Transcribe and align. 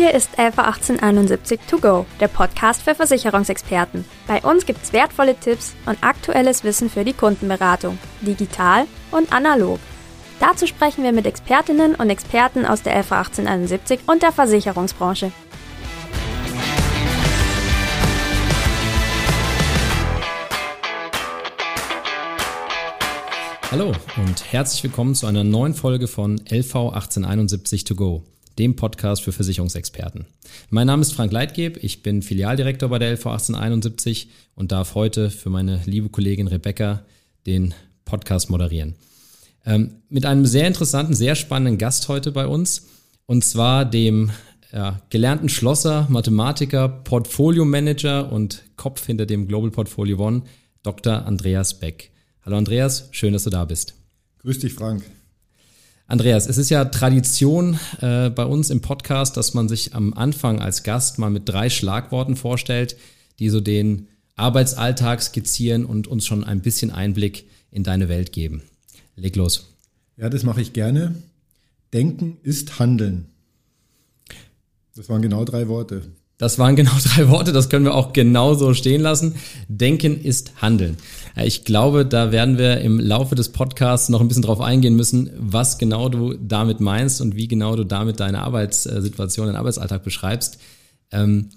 Hier 0.00 0.14
ist 0.14 0.30
LV 0.38 0.58
1871 0.58 1.60
To 1.68 1.76
Go, 1.76 2.06
der 2.20 2.28
Podcast 2.28 2.80
für 2.80 2.94
Versicherungsexperten. 2.94 4.06
Bei 4.26 4.40
uns 4.40 4.64
gibt's 4.64 4.94
wertvolle 4.94 5.38
Tipps 5.38 5.74
und 5.84 6.02
aktuelles 6.02 6.64
Wissen 6.64 6.88
für 6.88 7.04
die 7.04 7.12
Kundenberatung, 7.12 7.98
digital 8.22 8.86
und 9.10 9.30
analog. 9.30 9.78
Dazu 10.38 10.66
sprechen 10.66 11.04
wir 11.04 11.12
mit 11.12 11.26
Expertinnen 11.26 11.94
und 11.96 12.08
Experten 12.08 12.64
aus 12.64 12.80
der 12.80 12.96
LV 12.96 13.12
1871 13.12 14.00
und 14.06 14.22
der 14.22 14.32
Versicherungsbranche. 14.32 15.32
Hallo 23.70 23.92
und 24.16 24.50
herzlich 24.50 24.82
willkommen 24.82 25.14
zu 25.14 25.26
einer 25.26 25.44
neuen 25.44 25.74
Folge 25.74 26.08
von 26.08 26.38
LV 26.48 26.74
1871 26.74 27.84
To 27.84 27.94
Go 27.94 28.24
dem 28.60 28.76
Podcast 28.76 29.22
für 29.22 29.32
Versicherungsexperten. 29.32 30.26
Mein 30.68 30.86
Name 30.86 31.00
ist 31.00 31.14
Frank 31.14 31.32
Leitgeb, 31.32 31.82
ich 31.82 32.02
bin 32.02 32.20
Filialdirektor 32.20 32.90
bei 32.90 32.98
der 32.98 33.12
LV 33.12 33.26
1871 33.26 34.28
und 34.54 34.70
darf 34.70 34.94
heute 34.94 35.30
für 35.30 35.48
meine 35.48 35.80
liebe 35.86 36.10
Kollegin 36.10 36.46
Rebecca 36.46 37.02
den 37.46 37.72
Podcast 38.04 38.50
moderieren. 38.50 38.96
Ähm, 39.64 40.02
mit 40.10 40.26
einem 40.26 40.44
sehr 40.44 40.66
interessanten, 40.66 41.14
sehr 41.14 41.36
spannenden 41.36 41.78
Gast 41.78 42.08
heute 42.08 42.32
bei 42.32 42.46
uns 42.46 42.86
und 43.24 43.42
zwar 43.44 43.86
dem 43.86 44.30
ja, 44.74 45.00
gelernten 45.08 45.48
Schlosser, 45.48 46.06
Mathematiker, 46.10 46.86
Portfolio 46.86 47.64
Manager 47.64 48.30
und 48.30 48.62
Kopf 48.76 49.06
hinter 49.06 49.24
dem 49.24 49.48
Global 49.48 49.70
Portfolio 49.70 50.18
One, 50.18 50.42
Dr. 50.82 51.24
Andreas 51.24 51.80
Beck. 51.80 52.10
Hallo 52.42 52.58
Andreas, 52.58 53.08
schön, 53.12 53.32
dass 53.32 53.44
du 53.44 53.50
da 53.50 53.64
bist. 53.64 53.94
Grüß 54.42 54.58
dich, 54.58 54.74
Frank. 54.74 55.02
Andreas, 56.10 56.48
es 56.48 56.58
ist 56.58 56.70
ja 56.70 56.86
Tradition 56.86 57.78
äh, 58.00 58.30
bei 58.30 58.44
uns 58.44 58.70
im 58.70 58.80
Podcast, 58.80 59.36
dass 59.36 59.54
man 59.54 59.68
sich 59.68 59.94
am 59.94 60.12
Anfang 60.12 60.60
als 60.60 60.82
Gast 60.82 61.20
mal 61.20 61.30
mit 61.30 61.48
drei 61.48 61.70
Schlagworten 61.70 62.34
vorstellt, 62.34 62.96
die 63.38 63.48
so 63.48 63.60
den 63.60 64.08
Arbeitsalltag 64.34 65.22
skizzieren 65.22 65.84
und 65.84 66.08
uns 66.08 66.26
schon 66.26 66.42
ein 66.42 66.62
bisschen 66.62 66.90
Einblick 66.90 67.44
in 67.70 67.84
deine 67.84 68.08
Welt 68.08 68.32
geben. 68.32 68.62
Leg 69.14 69.36
los. 69.36 69.68
Ja, 70.16 70.28
das 70.28 70.42
mache 70.42 70.60
ich 70.60 70.72
gerne. 70.72 71.14
Denken 71.92 72.38
ist 72.42 72.80
Handeln. 72.80 73.26
Das 74.96 75.08
waren 75.08 75.22
genau 75.22 75.44
drei 75.44 75.68
Worte. 75.68 76.02
Das 76.40 76.58
waren 76.58 76.74
genau 76.74 76.92
drei 77.04 77.28
Worte, 77.28 77.52
das 77.52 77.68
können 77.68 77.84
wir 77.84 77.94
auch 77.94 78.14
genauso 78.14 78.72
stehen 78.72 79.02
lassen. 79.02 79.34
Denken 79.68 80.18
ist 80.18 80.62
Handeln. 80.62 80.96
Ich 81.36 81.64
glaube, 81.64 82.06
da 82.06 82.32
werden 82.32 82.56
wir 82.56 82.80
im 82.80 82.98
Laufe 82.98 83.34
des 83.34 83.50
Podcasts 83.50 84.08
noch 84.08 84.22
ein 84.22 84.28
bisschen 84.28 84.42
drauf 84.42 84.60
eingehen 84.60 84.96
müssen, 84.96 85.30
was 85.36 85.76
genau 85.76 86.08
du 86.08 86.34
damit 86.34 86.80
meinst 86.80 87.20
und 87.20 87.36
wie 87.36 87.46
genau 87.46 87.76
du 87.76 87.84
damit 87.84 88.20
deine 88.20 88.40
Arbeitssituation, 88.40 89.46
deinen 89.46 89.56
Arbeitsalltag 89.56 90.02
beschreibst. 90.02 90.58
Ähm, 91.12 91.50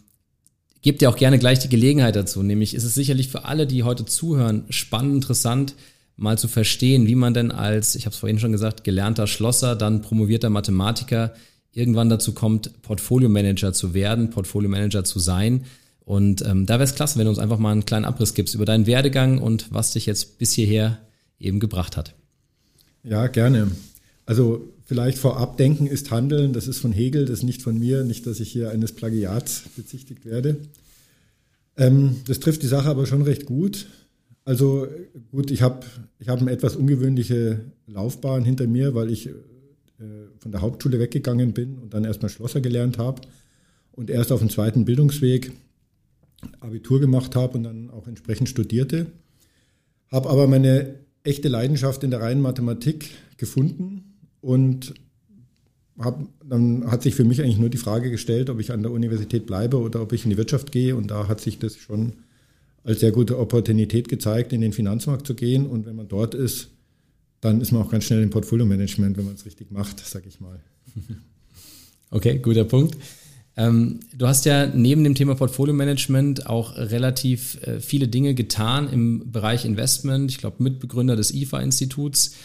Gebt 0.82 1.00
dir 1.00 1.10
auch 1.10 1.16
gerne 1.16 1.40
gleich 1.40 1.60
die 1.60 1.70
Gelegenheit 1.70 2.18
dazu. 2.18 2.44
Nämlich 2.44 2.76
ist 2.76 2.84
es 2.84 2.94
sicherlich 2.94 3.30
für 3.30 3.46
alle, 3.46 3.66
die 3.66 3.84
heute 3.84 4.04
zuhören, 4.04 4.66
spannend, 4.70 5.16
interessant, 5.16 5.76
mal 6.18 6.38
zu 6.38 6.50
verstehen, 6.50 7.08
wie 7.08 7.16
man 7.16 7.34
denn 7.34 7.52
als, 7.52 7.96
ich 7.96 8.06
habe 8.06 8.14
es 8.14 8.20
vorhin 8.20 8.38
schon 8.38 8.52
gesagt, 8.52 8.84
gelernter 8.84 9.28
Schlosser, 9.28 9.78
dann 9.78 10.02
promovierter 10.02 10.50
Mathematiker 10.50 11.32
irgendwann 11.74 12.10
dazu 12.10 12.34
kommt, 12.34 12.82
Portfolio 12.82 13.30
Manager 13.30 13.74
zu 13.74 13.94
werden, 13.94 14.30
Portfolio 14.30 14.70
Manager 14.70 15.04
zu 15.04 15.20
sein 15.20 15.66
und 16.06 16.46
ähm, 16.46 16.66
da 16.66 16.76
wäre 16.76 16.84
es 16.84 16.96
klasse, 16.96 17.18
wenn 17.18 17.26
du 17.26 17.30
uns 17.30 17.40
einfach 17.40 17.60
mal 17.60 17.72
einen 17.72 17.86
kleinen 17.86 18.06
Abriss 18.06 18.34
gibst 18.34 18.56
über 18.56 18.66
deinen 18.66 18.86
Werdegang 18.86 19.40
und 19.40 19.72
was 19.72 19.94
dich 19.94 20.06
jetzt 20.06 20.38
bis 20.38 20.52
hierher 20.52 21.00
eben 21.40 21.60
gebracht 21.60 21.98
hat. 21.98 22.14
Ja, 23.04 23.28
gerne. 23.28 23.72
Also 24.26 24.70
vielleicht 24.86 25.18
vorab 25.18 25.58
denken 25.58 25.88
ist 25.88 26.12
Handeln, 26.12 26.54
das 26.54 26.68
ist 26.68 26.80
von 26.80 26.92
Hegel, 26.92 27.26
das 27.26 27.40
ist 27.40 27.44
nicht 27.44 27.62
von 27.62 27.78
mir, 27.78 28.04
nicht, 28.04 28.28
dass 28.28 28.40
ich 28.40 28.52
hier 28.52 28.72
eines 28.72 28.94
Plagiats 28.94 29.64
bezichtigt 29.76 30.26
werde. 30.26 30.58
Ähm, 31.78 32.18
das 32.28 32.40
trifft 32.40 32.64
die 32.64 32.68
Sache 32.68 32.90
aber 32.90 33.06
schon 33.06 33.22
recht 33.22 33.46
gut. 33.46 33.88
Also 34.46 34.88
gut, 35.32 35.52
ich 35.52 35.62
habe 35.62 35.86
ich 36.20 36.28
hab 36.28 36.42
eine 36.42 36.52
etwas 36.52 36.76
ungewöhnliche 36.76 37.62
Laufbahn 37.88 38.44
hinter 38.44 38.68
mir, 38.68 38.94
weil 38.94 39.10
ich 39.10 39.30
von 40.40 40.52
der 40.52 40.62
Hauptschule 40.62 41.00
weggegangen 41.00 41.54
bin 41.54 41.78
und 41.78 41.94
dann 41.94 42.06
erstmal 42.06 42.30
Schlosser 42.30 42.62
gelernt 42.62 42.98
habe 42.98 43.22
und 43.92 44.10
erst 44.10 44.32
auf 44.32 44.40
dem 44.40 44.50
zweiten 44.50 44.86
Bildungsweg 44.86 45.52
Abitur 46.60 47.00
gemacht 47.00 47.36
habe 47.36 47.58
und 47.58 47.64
dann 47.64 47.90
auch 47.90 48.08
entsprechend 48.08 48.50
studierte. 48.50 49.08
Habe 50.12 50.30
aber 50.30 50.48
meine 50.48 50.96
echte 51.24 51.48
Leidenschaft 51.48 52.04
in 52.04 52.12
der 52.12 52.22
reinen 52.22 52.42
Mathematik 52.42 53.12
gefunden 53.38 54.16
und 54.42 54.94
hab, 56.00 56.20
dann 56.44 56.90
hat 56.90 57.04
sich 57.04 57.16
für 57.16 57.24
mich 57.24 57.42
eigentlich 57.42 57.60
nur 57.60 57.70
die 57.70 57.78
Frage 57.78 58.10
gestellt, 58.10 58.50
ob 58.50 58.60
ich 58.60 58.72
an 58.72 58.82
der 58.82 58.92
Universität 58.92 59.46
bleibe 59.46 59.80
oder 59.80 60.02
ob 60.02 60.12
ich 60.12 60.24
in 60.24 60.32
die 60.32 60.38
Wirtschaft 60.38 60.72
gehe. 60.72 60.96
Und 60.96 61.12
da 61.12 61.28
hat 61.28 61.40
sich 61.40 61.60
das 61.60 61.78
schon 61.78 62.14
als 62.84 63.00
sehr 63.00 63.12
gute 63.12 63.40
Opportunität 63.40 64.10
gezeigt, 64.10 64.54
in 64.54 64.62
den 64.62 64.74
Finanzmarkt 64.74 65.26
zu 65.26 65.36
gehen. 65.36 65.68
Und 65.68 65.86
wenn 65.86 65.96
man 65.96 66.08
dort 66.08 66.34
ist, 66.34 66.70
dann 67.44 67.60
ist 67.60 67.72
man 67.72 67.82
auch 67.82 67.90
ganz 67.90 68.06
schnell 68.06 68.24
im 68.24 68.30
Portfolio-Management, 68.30 69.18
wenn 69.18 69.26
man 69.26 69.36
es 69.36 69.46
richtig 69.46 69.70
macht, 69.70 70.00
sage 70.06 70.28
ich 70.28 70.40
mal. 70.40 70.60
Okay, 72.16 72.38
guter 72.38 72.64
Punkt. 72.64 72.96
Ähm, 73.58 74.02
du 74.16 74.28
hast 74.28 74.46
ja 74.46 74.68
neben 74.68 75.04
dem 75.04 75.16
Thema 75.16 75.34
Portfolio 75.34 75.74
Management 75.74 76.46
auch 76.46 76.76
relativ 76.76 77.60
äh, 77.64 77.80
viele 77.80 78.08
Dinge 78.08 78.36
getan 78.36 78.88
im 78.88 79.32
Bereich 79.32 79.66
Investment. 79.66 80.30
Ich 80.30 80.38
glaube, 80.38 80.62
Mitbegründer 80.62 81.16
des 81.16 81.34
IFA-Instituts. 81.34 82.36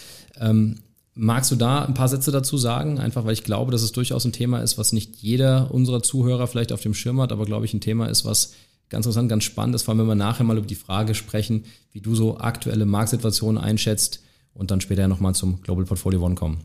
Ähm, 0.40 0.76
magst 1.12 1.50
du 1.50 1.56
da 1.56 1.84
ein 1.84 1.92
paar 1.92 2.08
Sätze 2.08 2.30
dazu 2.30 2.56
sagen? 2.56 2.98
Einfach, 2.98 3.26
weil 3.26 3.34
ich 3.34 3.44
glaube, 3.44 3.70
dass 3.70 3.82
es 3.82 3.92
durchaus 3.92 4.24
ein 4.24 4.32
Thema 4.32 4.60
ist, 4.60 4.78
was 4.78 4.94
nicht 4.94 5.16
jeder 5.16 5.70
unserer 5.70 6.02
Zuhörer 6.02 6.46
vielleicht 6.46 6.72
auf 6.72 6.80
dem 6.80 6.94
Schirm 6.94 7.20
hat, 7.20 7.30
aber 7.30 7.44
glaube 7.44 7.66
ich 7.66 7.74
ein 7.74 7.82
Thema 7.82 8.06
ist, 8.06 8.24
was 8.24 8.54
ganz 8.88 9.04
interessant, 9.04 9.28
ganz 9.28 9.44
spannend 9.44 9.74
ist, 9.74 9.82
vor 9.82 9.92
allem 9.92 10.00
wenn 10.00 10.08
wir 10.08 10.14
nachher 10.14 10.44
mal 10.44 10.56
über 10.56 10.66
die 10.66 10.74
Frage 10.74 11.14
sprechen, 11.14 11.64
wie 11.92 12.00
du 12.00 12.14
so 12.14 12.38
aktuelle 12.38 12.86
Marktsituationen 12.86 13.62
einschätzt 13.62 14.22
und 14.54 14.70
dann 14.70 14.80
später 14.80 15.08
nochmal 15.08 15.34
zum 15.34 15.60
Global 15.62 15.84
Portfolio 15.84 16.24
One 16.24 16.34
kommen. 16.34 16.58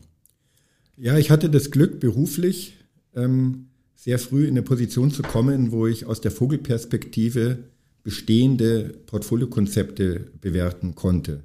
Ja, 0.96 1.18
ich 1.18 1.30
hatte 1.30 1.50
das 1.50 1.70
Glück 1.70 2.00
beruflich, 2.00 2.76
ähm, 3.14 3.66
sehr 3.94 4.18
früh 4.18 4.44
in 4.44 4.50
eine 4.50 4.62
Position 4.62 5.10
zu 5.10 5.22
kommen, 5.22 5.72
wo 5.72 5.86
ich 5.86 6.06
aus 6.06 6.20
der 6.20 6.30
Vogelperspektive 6.30 7.58
bestehende 8.02 8.94
Portfoliokonzepte 9.06 10.30
bewerten 10.40 10.94
konnte 10.94 11.42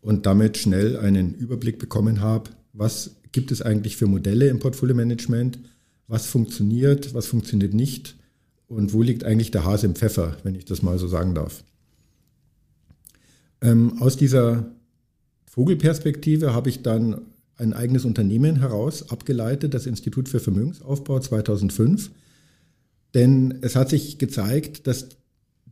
und 0.00 0.26
damit 0.26 0.56
schnell 0.56 0.96
einen 0.96 1.34
Überblick 1.34 1.78
bekommen 1.78 2.20
habe, 2.20 2.50
was 2.72 3.16
gibt 3.30 3.52
es 3.52 3.62
eigentlich 3.62 3.96
für 3.96 4.06
Modelle 4.06 4.48
im 4.48 4.58
Portfolio-Management, 4.58 5.58
was 6.08 6.26
funktioniert, 6.26 7.14
was 7.14 7.26
funktioniert 7.26 7.74
nicht 7.74 8.16
und 8.68 8.92
wo 8.92 9.02
liegt 9.02 9.24
eigentlich 9.24 9.50
der 9.50 9.64
Hase 9.64 9.86
im 9.86 9.94
Pfeffer, 9.94 10.36
wenn 10.42 10.54
ich 10.54 10.64
das 10.64 10.82
mal 10.82 10.98
so 10.98 11.08
sagen 11.08 11.34
darf. 11.34 11.62
Ähm, 13.60 14.00
aus 14.00 14.16
dieser 14.16 14.74
Vogelperspektive 15.52 16.54
habe 16.54 16.70
ich 16.70 16.80
dann 16.80 17.26
ein 17.58 17.74
eigenes 17.74 18.06
Unternehmen 18.06 18.60
heraus, 18.60 19.10
abgeleitet, 19.10 19.74
das 19.74 19.84
Institut 19.84 20.30
für 20.30 20.40
Vermögensaufbau 20.40 21.20
2005. 21.20 22.10
Denn 23.12 23.58
es 23.60 23.76
hat 23.76 23.90
sich 23.90 24.16
gezeigt, 24.16 24.86
dass 24.86 25.10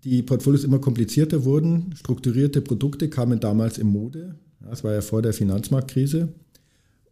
die 0.05 0.23
Portfolios 0.23 0.65
immer 0.65 0.81
komplizierter 0.81 1.47
wurden. 1.47 1.95
Strukturierte 1.97 2.61
Produkte 2.61 3.09
kamen 3.09 3.41
damals 3.41 3.79
in 3.79 3.87
Mode. 3.87 4.35
Das 4.61 4.85
war 4.85 4.93
ja 4.93 5.01
vor 5.01 5.23
der 5.23 5.33
Finanzmarktkrise. 5.33 6.29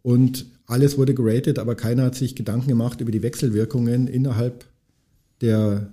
Und 0.02 0.44
alles 0.66 0.98
wurde 0.98 1.14
geratet, 1.14 1.58
aber 1.58 1.74
keiner 1.74 2.02
hat 2.02 2.16
sich 2.16 2.36
Gedanken 2.36 2.68
gemacht 2.68 3.00
über 3.00 3.10
die 3.10 3.22
Wechselwirkungen 3.22 4.08
innerhalb 4.08 4.66
der 5.40 5.90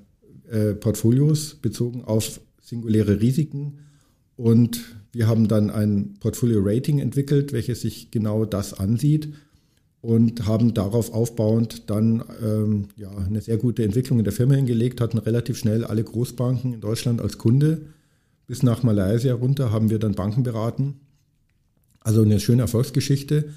äh, 0.51 0.73
Portfolios 0.73 1.55
bezogen 1.55 2.03
auf 2.03 2.41
singuläre 2.61 3.21
Risiken 3.21 3.79
und 4.35 4.83
wir 5.11 5.27
haben 5.27 5.47
dann 5.47 5.69
ein 5.69 6.15
Portfolio-Rating 6.19 6.99
entwickelt, 6.99 7.53
welches 7.53 7.81
sich 7.81 8.11
genau 8.11 8.45
das 8.45 8.73
ansieht 8.73 9.33
und 10.01 10.45
haben 10.45 10.73
darauf 10.73 11.13
aufbauend 11.13 11.89
dann 11.89 12.23
ähm, 12.43 12.89
ja, 12.95 13.09
eine 13.09 13.41
sehr 13.41 13.57
gute 13.57 13.83
Entwicklung 13.83 14.19
in 14.19 14.25
der 14.25 14.33
Firma 14.33 14.53
hingelegt, 14.53 15.01
hatten 15.01 15.17
relativ 15.17 15.57
schnell 15.57 15.83
alle 15.83 16.03
Großbanken 16.03 16.73
in 16.73 16.81
Deutschland 16.81 17.21
als 17.21 17.37
Kunde. 17.39 17.87
Bis 18.45 18.61
nach 18.61 18.83
Malaysia 18.83 19.33
runter 19.33 19.71
haben 19.71 19.89
wir 19.89 19.97
dann 19.97 20.13
Banken 20.13 20.43
beraten. 20.43 20.99
Also 22.01 22.21
eine 22.21 22.39
schöne 22.39 22.61
Erfolgsgeschichte. 22.61 23.49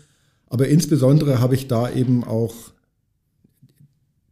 Aber 0.47 0.69
insbesondere 0.69 1.41
habe 1.41 1.55
ich 1.55 1.69
da 1.69 1.91
eben 1.91 2.25
auch 2.25 2.55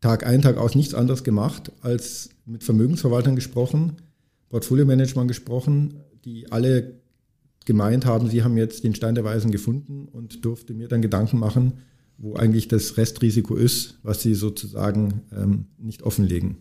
Tag 0.01 0.27
ein, 0.27 0.41
Tag 0.41 0.57
aus 0.57 0.75
nichts 0.75 0.95
anderes 0.95 1.23
gemacht, 1.23 1.71
als 1.83 2.31
mit 2.47 2.65
Vermögensverwaltern 2.65 3.35
gesprochen, 3.35 3.97
Portfolio-Management 4.49 5.29
gesprochen, 5.29 6.01
die 6.27 6.53
alle 6.53 7.01
gemeint 7.65 8.05
haben, 8.05 8.29
sie 8.29 8.45
haben 8.45 8.57
jetzt 8.59 8.85
den 8.85 8.95
Stein 8.95 9.15
der 9.15 9.25
Weisen 9.25 9.51
gefunden 9.51 10.09
und 10.13 10.45
durfte 10.45 10.75
mir 10.75 10.89
dann 10.89 11.01
Gedanken 11.01 11.39
machen, 11.39 11.79
wo 12.19 12.35
eigentlich 12.35 12.69
das 12.69 12.97
Restrisiko 12.97 13.55
ist, 13.55 13.99
was 14.03 14.23
sie 14.23 14.35
sozusagen 14.35 15.23
ähm, 15.35 15.67
nicht 15.79 16.03
offenlegen. 16.03 16.59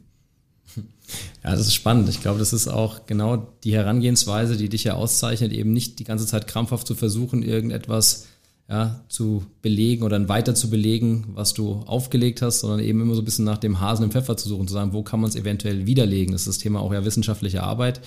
Ja, 1.43 1.51
das 1.51 1.67
ist 1.67 1.75
spannend. 1.75 2.09
Ich 2.09 2.21
glaube, 2.21 2.39
das 2.39 2.53
ist 2.53 2.67
auch 2.67 3.05
genau 3.05 3.53
die 3.63 3.73
Herangehensweise, 3.73 4.57
die 4.57 4.69
dich 4.69 4.85
ja 4.85 4.95
auszeichnet, 4.95 5.53
eben 5.53 5.71
nicht 5.71 5.99
die 5.99 6.03
ganze 6.03 6.25
Zeit 6.25 6.47
krampfhaft 6.47 6.87
zu 6.87 6.95
versuchen, 6.95 7.43
irgendetwas 7.43 8.25
ja, 8.67 9.05
zu 9.09 9.43
belegen 9.61 10.03
oder 10.03 10.27
weiter 10.27 10.55
zu 10.55 10.71
belegen, 10.71 11.27
was 11.35 11.53
du 11.53 11.83
aufgelegt 11.85 12.41
hast, 12.41 12.61
sondern 12.61 12.79
eben 12.79 12.99
immer 12.99 13.13
so 13.13 13.21
ein 13.21 13.25
bisschen 13.25 13.45
nach 13.45 13.59
dem 13.59 13.79
Hasen 13.79 14.05
im 14.05 14.11
Pfeffer 14.11 14.37
zu 14.37 14.49
suchen, 14.49 14.67
zu 14.67 14.73
sagen, 14.73 14.93
wo 14.93 15.03
kann 15.03 15.19
man 15.19 15.29
es 15.29 15.35
eventuell 15.35 15.85
widerlegen. 15.85 16.31
Das 16.31 16.41
ist 16.41 16.47
das 16.47 16.57
Thema 16.57 16.79
auch 16.79 16.91
ja 16.91 17.05
wissenschaftliche 17.05 17.61
Arbeit. 17.61 18.01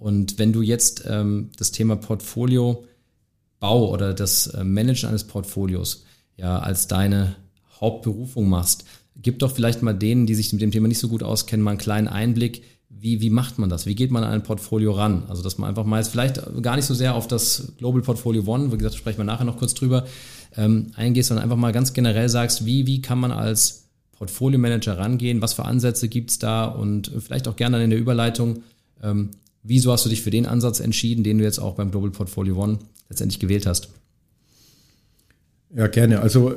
Und 0.00 0.38
wenn 0.38 0.54
du 0.54 0.62
jetzt 0.62 1.04
ähm, 1.06 1.50
das 1.58 1.72
Thema 1.72 1.94
Portfolio 1.94 2.84
Bau 3.60 3.90
oder 3.90 4.14
das 4.14 4.46
äh, 4.46 4.64
Managen 4.64 5.10
eines 5.10 5.24
Portfolios 5.24 6.04
ja 6.38 6.58
als 6.58 6.88
deine 6.88 7.36
Hauptberufung 7.82 8.48
machst, 8.48 8.86
gib 9.16 9.40
doch 9.40 9.52
vielleicht 9.52 9.82
mal 9.82 9.92
denen, 9.92 10.24
die 10.24 10.34
sich 10.34 10.54
mit 10.54 10.62
dem 10.62 10.70
Thema 10.70 10.88
nicht 10.88 10.98
so 10.98 11.08
gut 11.08 11.22
auskennen, 11.22 11.62
mal 11.62 11.72
einen 11.72 11.78
kleinen 11.78 12.08
Einblick, 12.08 12.62
wie, 12.88 13.20
wie 13.20 13.28
macht 13.28 13.58
man 13.58 13.68
das? 13.68 13.84
Wie 13.84 13.94
geht 13.94 14.10
man 14.10 14.24
an 14.24 14.32
ein 14.32 14.42
Portfolio 14.42 14.92
ran? 14.92 15.24
Also, 15.28 15.42
dass 15.42 15.58
man 15.58 15.68
einfach 15.68 15.84
mal 15.84 15.98
jetzt 15.98 16.08
vielleicht 16.08 16.40
gar 16.62 16.76
nicht 16.76 16.86
so 16.86 16.94
sehr 16.94 17.14
auf 17.14 17.28
das 17.28 17.74
Global 17.76 18.00
Portfolio 18.00 18.42
One, 18.46 18.72
wie 18.72 18.78
gesagt, 18.78 18.94
sprechen 18.94 19.18
wir 19.18 19.24
nachher 19.24 19.44
noch 19.44 19.58
kurz 19.58 19.74
drüber, 19.74 20.06
ähm, 20.56 20.92
eingehst, 20.96 21.28
sondern 21.28 21.44
einfach 21.44 21.56
mal 21.58 21.72
ganz 21.72 21.92
generell 21.92 22.30
sagst, 22.30 22.64
wie, 22.64 22.86
wie 22.86 23.02
kann 23.02 23.20
man 23.20 23.32
als 23.32 23.90
Portfolio 24.12 24.58
Manager 24.58 24.96
rangehen? 24.96 25.42
Was 25.42 25.52
für 25.52 25.66
Ansätze 25.66 26.08
gibt's 26.08 26.38
da? 26.38 26.64
Und 26.64 27.12
vielleicht 27.20 27.48
auch 27.48 27.56
gerne 27.56 27.76
dann 27.76 27.84
in 27.84 27.90
der 27.90 27.98
Überleitung, 27.98 28.62
ähm, 29.02 29.30
wieso 29.62 29.92
hast 29.92 30.04
du 30.04 30.08
dich 30.08 30.22
für 30.22 30.30
den 30.30 30.46
Ansatz 30.46 30.80
entschieden, 30.80 31.24
den 31.24 31.38
du 31.38 31.44
jetzt 31.44 31.58
auch 31.58 31.74
beim 31.74 31.90
Global 31.90 32.10
Portfolio 32.10 32.62
One 32.62 32.78
letztendlich 33.08 33.38
gewählt 33.38 33.66
hast? 33.66 33.90
Ja, 35.74 35.86
gerne. 35.86 36.20
Also 36.20 36.54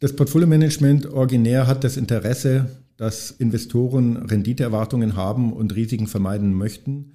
das 0.00 0.14
Portfolio-Management 0.14 1.06
originär 1.06 1.66
hat 1.66 1.84
das 1.84 1.96
Interesse, 1.96 2.70
dass 2.96 3.30
Investoren 3.30 4.16
Renditeerwartungen 4.16 5.16
haben 5.16 5.52
und 5.52 5.74
Risiken 5.74 6.06
vermeiden 6.06 6.54
möchten 6.54 7.12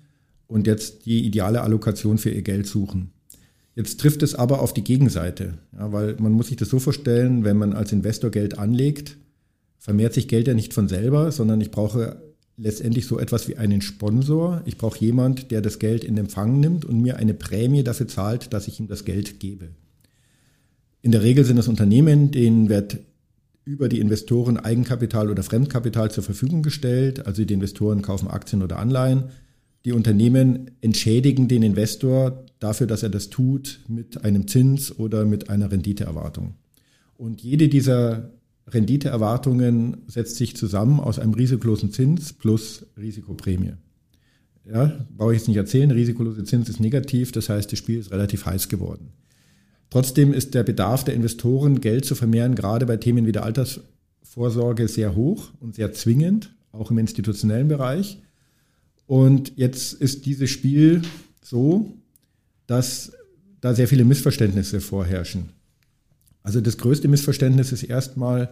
und 0.47 0.67
jetzt 0.67 1.05
die 1.05 1.25
ideale 1.25 1.61
Allokation 1.61 2.17
für 2.17 2.29
ihr 2.29 2.41
Geld 2.41 2.67
suchen. 2.67 3.11
Jetzt 3.75 3.99
trifft 3.99 4.21
es 4.21 4.35
aber 4.35 4.61
auf 4.61 4.73
die 4.73 4.83
Gegenseite, 4.83 5.57
ja, 5.73 5.91
weil 5.93 6.15
man 6.19 6.33
muss 6.33 6.47
sich 6.47 6.57
das 6.57 6.69
so 6.69 6.79
vorstellen, 6.79 7.43
wenn 7.43 7.57
man 7.57 7.73
als 7.73 7.91
Investor 7.93 8.29
Geld 8.29 8.59
anlegt, 8.59 9.17
vermehrt 9.77 10.13
sich 10.13 10.27
Geld 10.27 10.47
ja 10.47 10.53
nicht 10.53 10.73
von 10.73 10.87
selber, 10.87 11.31
sondern 11.31 11.61
ich 11.61 11.71
brauche 11.71 12.21
letztendlich 12.61 13.07
so 13.07 13.19
etwas 13.19 13.47
wie 13.47 13.57
einen 13.57 13.81
Sponsor. 13.81 14.61
Ich 14.65 14.77
brauche 14.77 14.99
jemand, 14.99 15.49
der 15.51 15.61
das 15.61 15.79
Geld 15.79 16.03
in 16.03 16.17
Empfang 16.17 16.59
nimmt 16.59 16.85
und 16.85 17.01
mir 17.01 17.17
eine 17.17 17.33
Prämie 17.33 17.83
dafür 17.83 18.07
zahlt, 18.07 18.53
dass 18.53 18.67
ich 18.67 18.79
ihm 18.79 18.87
das 18.87 19.03
Geld 19.03 19.39
gebe. 19.39 19.69
In 21.01 21.11
der 21.11 21.23
Regel 21.23 21.43
sind 21.43 21.55
das 21.55 21.67
Unternehmen, 21.67 22.29
denen 22.29 22.69
wird 22.69 22.99
über 23.65 23.89
die 23.89 23.99
Investoren 23.99 24.57
Eigenkapital 24.57 25.29
oder 25.29 25.41
Fremdkapital 25.41 26.11
zur 26.11 26.23
Verfügung 26.23 26.61
gestellt. 26.61 27.25
Also 27.25 27.43
die 27.43 27.53
Investoren 27.53 28.03
kaufen 28.03 28.27
Aktien 28.27 28.61
oder 28.61 28.77
Anleihen. 28.77 29.25
Die 29.83 29.93
Unternehmen 29.93 30.71
entschädigen 30.81 31.47
den 31.47 31.63
Investor 31.63 32.45
dafür, 32.59 32.85
dass 32.85 33.01
er 33.01 33.09
das 33.09 33.29
tut 33.29 33.79
mit 33.87 34.23
einem 34.23 34.47
Zins 34.47 34.97
oder 34.97 35.25
mit 35.25 35.49
einer 35.49 35.71
Renditeerwartung. 35.71 36.53
Und 37.17 37.41
jede 37.41 37.69
dieser 37.69 38.29
Renditeerwartungen 38.67 40.03
setzt 40.07 40.37
sich 40.37 40.55
zusammen 40.55 40.99
aus 40.99 41.19
einem 41.19 41.33
risikolosen 41.33 41.91
Zins 41.91 42.33
plus 42.33 42.85
Risikoprämie. 42.97 43.73
Ja, 44.65 45.05
brauche 45.17 45.33
ich 45.33 45.39
jetzt 45.39 45.47
nicht 45.47 45.57
erzählen, 45.57 45.91
risikolose 45.91 46.43
Zins 46.43 46.69
ist 46.69 46.79
negativ, 46.79 47.31
das 47.31 47.49
heißt, 47.49 47.71
das 47.71 47.79
Spiel 47.79 47.99
ist 47.99 48.11
relativ 48.11 48.45
heiß 48.45 48.69
geworden. 48.69 49.13
Trotzdem 49.89 50.33
ist 50.33 50.53
der 50.53 50.63
Bedarf 50.63 51.03
der 51.03 51.15
Investoren, 51.15 51.81
Geld 51.81 52.05
zu 52.05 52.15
vermehren, 52.15 52.55
gerade 52.55 52.85
bei 52.85 52.97
Themen 52.97 53.25
wie 53.25 53.31
der 53.31 53.43
Altersvorsorge 53.43 54.87
sehr 54.87 55.15
hoch 55.15 55.51
und 55.59 55.75
sehr 55.75 55.91
zwingend, 55.91 56.55
auch 56.71 56.91
im 56.91 56.99
institutionellen 56.99 57.67
Bereich. 57.67 58.21
Und 59.05 59.51
jetzt 59.57 59.93
ist 59.93 60.25
dieses 60.25 60.49
Spiel 60.49 61.01
so, 61.41 61.97
dass 62.67 63.11
da 63.59 63.73
sehr 63.73 63.87
viele 63.87 64.05
Missverständnisse 64.05 64.79
vorherrschen. 64.79 65.49
Also 66.43 66.61
das 66.61 66.77
größte 66.77 67.07
Missverständnis 67.07 67.71
ist 67.71 67.83
erstmal 67.83 68.49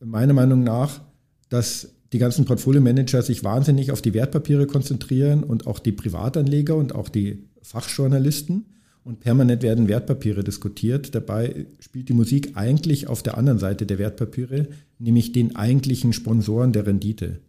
meiner 0.00 0.32
Meinung 0.32 0.62
nach, 0.62 1.00
dass 1.48 1.94
die 2.12 2.18
ganzen 2.18 2.44
Portfolio-Manager 2.44 3.22
sich 3.22 3.42
wahnsinnig 3.42 3.90
auf 3.90 4.02
die 4.02 4.14
Wertpapiere 4.14 4.66
konzentrieren 4.66 5.42
und 5.42 5.66
auch 5.66 5.78
die 5.78 5.92
Privatanleger 5.92 6.76
und 6.76 6.94
auch 6.94 7.08
die 7.08 7.44
Fachjournalisten 7.62 8.66
und 9.02 9.20
permanent 9.20 9.62
werden 9.62 9.88
Wertpapiere 9.88 10.44
diskutiert. 10.44 11.14
Dabei 11.14 11.66
spielt 11.78 12.08
die 12.08 12.14
Musik 12.14 12.52
eigentlich 12.54 13.08
auf 13.08 13.22
der 13.22 13.36
anderen 13.36 13.58
Seite 13.58 13.86
der 13.86 13.98
Wertpapiere, 13.98 14.68
nämlich 14.98 15.32
den 15.32 15.56
eigentlichen 15.56 16.12
Sponsoren 16.12 16.72
der 16.72 16.86
Rendite. 16.86 17.40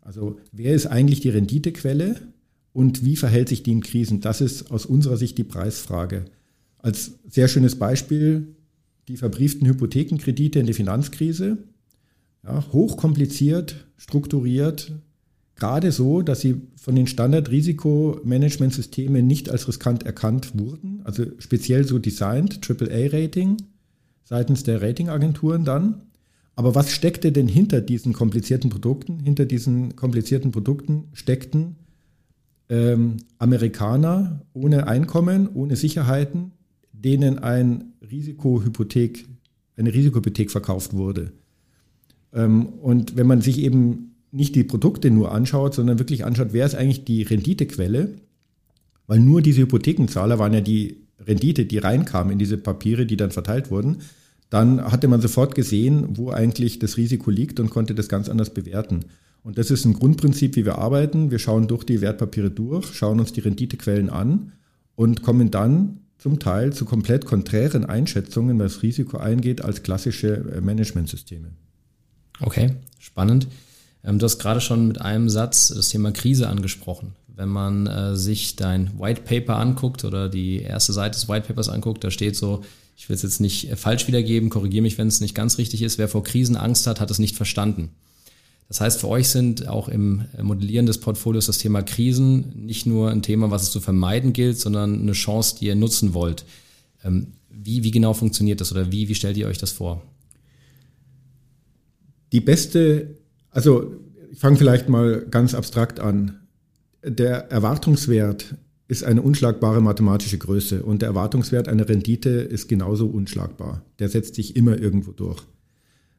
Also 0.00 0.38
wer 0.52 0.74
ist 0.74 0.86
eigentlich 0.86 1.20
die 1.20 1.28
Renditequelle 1.28 2.16
und 2.72 3.04
wie 3.04 3.16
verhält 3.16 3.48
sich 3.48 3.62
die 3.62 3.72
in 3.72 3.82
Krisen? 3.82 4.20
Das 4.20 4.40
ist 4.40 4.70
aus 4.70 4.86
unserer 4.86 5.16
Sicht 5.16 5.36
die 5.38 5.44
Preisfrage. 5.44 6.24
Als 6.78 7.12
sehr 7.28 7.48
schönes 7.48 7.76
Beispiel 7.76 8.56
die 9.08 9.16
verbrieften 9.16 9.66
Hypothekenkredite 9.66 10.58
in 10.58 10.66
der 10.66 10.74
Finanzkrise. 10.74 11.58
Ja, 12.44 12.64
hochkompliziert, 12.72 13.86
strukturiert, 13.96 14.92
Gerade 15.60 15.92
so, 15.92 16.22
dass 16.22 16.40
sie 16.40 16.62
von 16.76 16.96
den 16.96 17.06
Standard-Risikomanagementsystemen 17.06 19.24
nicht 19.26 19.50
als 19.50 19.68
riskant 19.68 20.04
erkannt 20.04 20.58
wurden, 20.58 21.02
also 21.04 21.26
speziell 21.38 21.86
so 21.86 21.98
designt, 21.98 22.66
AAA-Rating 22.66 23.58
seitens 24.24 24.62
der 24.62 24.80
Ratingagenturen 24.80 25.66
dann. 25.66 26.06
Aber 26.56 26.74
was 26.74 26.92
steckte 26.92 27.30
denn 27.30 27.46
hinter 27.46 27.82
diesen 27.82 28.14
komplizierten 28.14 28.70
Produkten? 28.70 29.20
Hinter 29.20 29.44
diesen 29.44 29.96
komplizierten 29.96 30.50
Produkten 30.50 31.08
steckten 31.12 31.76
ähm, 32.70 33.18
Amerikaner 33.36 34.40
ohne 34.54 34.86
Einkommen, 34.86 35.50
ohne 35.52 35.76
Sicherheiten, 35.76 36.52
denen 37.02 37.38
ein 37.38 37.92
Risikohypothek, 38.10 39.26
eine 39.76 39.92
Risikohypothek 39.92 40.50
verkauft 40.50 40.92
wurde. 40.92 41.32
Ähm, 42.32 42.66
und 42.66 43.16
wenn 43.16 43.26
man 43.26 43.40
sich 43.40 43.58
eben 43.58 44.14
nicht 44.32 44.54
die 44.54 44.64
Produkte 44.64 45.10
nur 45.10 45.32
anschaut, 45.32 45.74
sondern 45.74 45.98
wirklich 45.98 46.24
anschaut, 46.24 46.48
wer 46.52 46.66
ist 46.66 46.74
eigentlich 46.74 47.04
die 47.04 47.22
Renditequelle, 47.22 48.14
weil 49.06 49.18
nur 49.18 49.42
diese 49.42 49.62
Hypothekenzahler 49.62 50.38
waren 50.38 50.54
ja 50.54 50.60
die 50.60 51.08
Rendite, 51.18 51.64
die 51.66 51.78
reinkam 51.78 52.30
in 52.30 52.38
diese 52.38 52.56
Papiere, 52.56 53.06
die 53.06 53.16
dann 53.16 53.32
verteilt 53.32 53.70
wurden, 53.70 53.98
dann 54.50 54.82
hatte 54.82 55.08
man 55.08 55.20
sofort 55.20 55.54
gesehen, 55.54 56.16
wo 56.16 56.30
eigentlich 56.30 56.78
das 56.78 56.96
Risiko 56.96 57.30
liegt 57.30 57.60
und 57.60 57.70
konnte 57.70 57.94
das 57.94 58.08
ganz 58.08 58.28
anders 58.28 58.50
bewerten. 58.50 59.04
Und 59.42 59.58
das 59.58 59.70
ist 59.70 59.84
ein 59.84 59.94
Grundprinzip, 59.94 60.56
wie 60.56 60.64
wir 60.64 60.78
arbeiten. 60.78 61.30
Wir 61.30 61.38
schauen 61.38 61.66
durch 61.66 61.84
die 61.84 62.00
Wertpapiere 62.00 62.50
durch, 62.50 62.94
schauen 62.94 63.20
uns 63.20 63.32
die 63.32 63.40
Renditequellen 63.40 64.10
an 64.10 64.52
und 64.96 65.22
kommen 65.22 65.50
dann 65.50 66.00
zum 66.20 66.38
Teil 66.38 66.72
zu 66.72 66.84
komplett 66.84 67.24
konträren 67.24 67.86
Einschätzungen, 67.86 68.58
was 68.58 68.82
Risiko 68.82 69.16
eingeht, 69.16 69.64
als 69.64 69.82
klassische 69.82 70.34
äh, 70.54 70.60
Managementsysteme. 70.60 71.50
Okay, 72.40 72.74
spannend. 72.98 73.48
Ähm, 74.04 74.18
du 74.18 74.24
hast 74.24 74.38
gerade 74.38 74.60
schon 74.60 74.86
mit 74.86 75.00
einem 75.00 75.30
Satz 75.30 75.68
das 75.68 75.88
Thema 75.88 76.12
Krise 76.12 76.48
angesprochen. 76.48 77.14
Wenn 77.34 77.48
man 77.48 77.86
äh, 77.86 78.16
sich 78.16 78.56
dein 78.56 78.98
White 79.00 79.22
Paper 79.22 79.56
anguckt 79.56 80.04
oder 80.04 80.28
die 80.28 80.60
erste 80.60 80.92
Seite 80.92 81.18
des 81.18 81.28
White 81.28 81.46
Papers 81.46 81.70
anguckt, 81.70 82.04
da 82.04 82.10
steht 82.10 82.36
so, 82.36 82.62
ich 82.96 83.08
will 83.08 83.16
es 83.16 83.22
jetzt 83.22 83.40
nicht 83.40 83.70
äh, 83.70 83.76
falsch 83.76 84.06
wiedergeben, 84.06 84.50
korrigiere 84.50 84.82
mich, 84.82 84.98
wenn 84.98 85.08
es 85.08 85.22
nicht 85.22 85.34
ganz 85.34 85.56
richtig 85.56 85.80
ist, 85.80 85.96
wer 85.96 86.08
vor 86.08 86.22
Krisen 86.22 86.56
Angst 86.56 86.86
hat, 86.86 87.00
hat 87.00 87.10
es 87.10 87.18
nicht 87.18 87.36
verstanden. 87.36 87.90
Das 88.70 88.80
heißt, 88.80 89.00
für 89.00 89.08
euch 89.08 89.28
sind 89.28 89.68
auch 89.68 89.88
im 89.88 90.24
Modellieren 90.40 90.86
des 90.86 90.98
Portfolios 90.98 91.46
das 91.46 91.58
Thema 91.58 91.82
Krisen 91.82 92.64
nicht 92.64 92.86
nur 92.86 93.10
ein 93.10 93.20
Thema, 93.20 93.50
was 93.50 93.64
es 93.64 93.70
zu 93.70 93.80
vermeiden 93.80 94.32
gilt, 94.32 94.58
sondern 94.58 94.98
eine 95.02 95.12
Chance, 95.12 95.56
die 95.60 95.66
ihr 95.66 95.74
nutzen 95.74 96.14
wollt. 96.14 96.46
Ähm, 97.04 97.32
wie, 97.50 97.84
wie 97.84 97.90
genau 97.90 98.14
funktioniert 98.14 98.62
das 98.62 98.72
oder 98.72 98.90
wie, 98.90 99.08
wie 99.08 99.14
stellt 99.14 99.36
ihr 99.36 99.48
euch 99.48 99.58
das 99.58 99.72
vor? 99.72 100.02
Die 102.32 102.40
beste 102.40 103.20
also 103.50 103.92
ich 104.30 104.38
fange 104.38 104.56
vielleicht 104.56 104.88
mal 104.88 105.26
ganz 105.30 105.54
abstrakt 105.54 106.00
an. 106.00 106.40
Der 107.04 107.50
Erwartungswert 107.50 108.54
ist 108.88 109.04
eine 109.04 109.22
unschlagbare 109.22 109.80
mathematische 109.80 110.38
Größe 110.38 110.82
und 110.82 111.02
der 111.02 111.10
Erwartungswert 111.10 111.68
einer 111.68 111.88
Rendite 111.88 112.30
ist 112.30 112.68
genauso 112.68 113.06
unschlagbar. 113.06 113.84
Der 113.98 114.08
setzt 114.08 114.34
sich 114.34 114.56
immer 114.56 114.78
irgendwo 114.78 115.12
durch. 115.12 115.42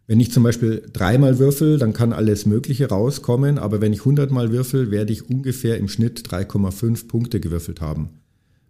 Wenn 0.08 0.20
ich 0.20 0.32
zum 0.32 0.44
Beispiel 0.44 0.84
dreimal 0.92 1.40
würfel, 1.40 1.78
dann 1.78 1.94
kann 1.94 2.12
alles 2.12 2.46
Mögliche 2.46 2.90
rauskommen, 2.90 3.58
aber 3.58 3.82
wenn 3.82 3.94
ich 3.94 4.04
hundertmal 4.04 4.52
würfel, 4.52 4.92
werde 4.92 5.14
ich 5.14 5.30
ungefähr 5.30 5.78
im 5.78 5.88
Schnitt 5.88 6.28
3,5 6.28 7.08
Punkte 7.08 7.40
gewürfelt 7.40 7.82
haben. 7.82 8.10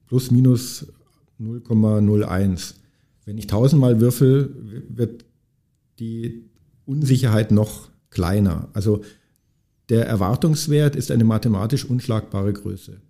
Plus 0.07 0.29
minus 0.29 0.87
0,01. 1.39 2.75
Wenn 3.25 3.37
ich 3.37 3.47
tausendmal 3.47 3.99
würfel, 3.99 4.53
wird 4.89 5.25
die 5.99 6.49
Unsicherheit 6.85 7.51
noch 7.51 7.89
kleiner. 8.09 8.69
Also 8.73 9.03
der 9.89 10.05
Erwartungswert 10.05 10.95
ist 10.95 11.11
eine 11.11 11.23
mathematisch 11.23 11.85
unschlagbare 11.85 12.53
Größe. 12.53 13.01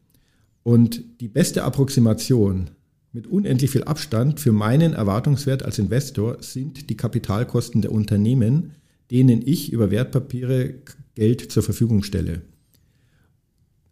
Und 0.63 1.03
die 1.21 1.27
beste 1.27 1.63
Approximation 1.63 2.69
mit 3.13 3.27
unendlich 3.27 3.71
viel 3.71 3.83
Abstand 3.83 4.39
für 4.39 4.51
meinen 4.51 4.93
Erwartungswert 4.93 5.63
als 5.63 5.79
Investor 5.79 6.37
sind 6.41 6.89
die 6.89 6.97
Kapitalkosten 6.97 7.81
der 7.81 7.91
Unternehmen, 7.91 8.73
denen 9.09 9.41
ich 9.45 9.73
über 9.73 9.91
Wertpapiere 9.91 10.75
Geld 11.15 11.51
zur 11.51 11.63
Verfügung 11.63 12.03
stelle. 12.03 12.41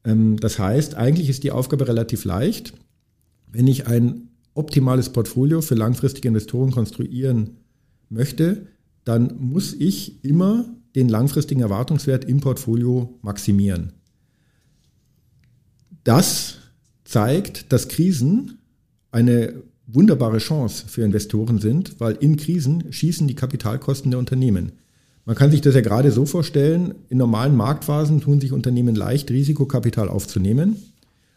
Ähm, 0.06 0.38
das 0.40 0.58
heißt, 0.58 0.96
eigentlich 0.96 1.30
ist 1.30 1.44
die 1.44 1.52
Aufgabe 1.52 1.88
relativ 1.88 2.24
leicht. 2.24 2.74
Wenn 3.48 3.68
ich 3.68 3.88
ein 3.88 4.30
optimales 4.54 5.10
Portfolio 5.10 5.62
für 5.62 5.76
langfristige 5.76 6.30
Investoren 6.30 6.72
konstruieren 6.72 7.58
möchte, 8.10 8.68
dann 9.04 9.36
muss 9.40 9.74
ich 9.74 10.24
immer 10.24 10.66
den 10.96 11.10
langfristigen 11.10 11.62
Erwartungswert 11.62 12.26
im 12.26 12.40
Portfolio 12.40 13.20
maximieren. 13.22 13.94
Das 16.04 16.58
zeigt, 17.04 17.72
dass 17.72 17.88
Krisen 17.90 18.59
eine 19.12 19.54
wunderbare 19.88 20.38
Chance 20.38 20.86
für 20.88 21.04
Investoren 21.04 21.60
sind, 21.60 22.00
weil 22.00 22.16
in 22.16 22.38
Krisen 22.38 22.92
schießen 22.92 23.28
die 23.28 23.36
Kapitalkosten 23.36 24.12
der 24.12 24.20
Unternehmen. 24.20 24.74
Man 25.25 25.36
kann 25.36 25.51
sich 25.51 25.62
das 25.62 25.75
ja 25.75 25.82
gerade 25.82 26.12
so 26.12 26.25
vorstellen, 26.25 26.96
in 27.10 27.18
normalen 27.18 27.56
Marktphasen 27.56 28.22
tun 28.22 28.39
sich 28.39 28.51
Unternehmen 28.51 28.96
leicht, 28.96 29.30
Risikokapital 29.30 30.10
aufzunehmen. 30.10 30.78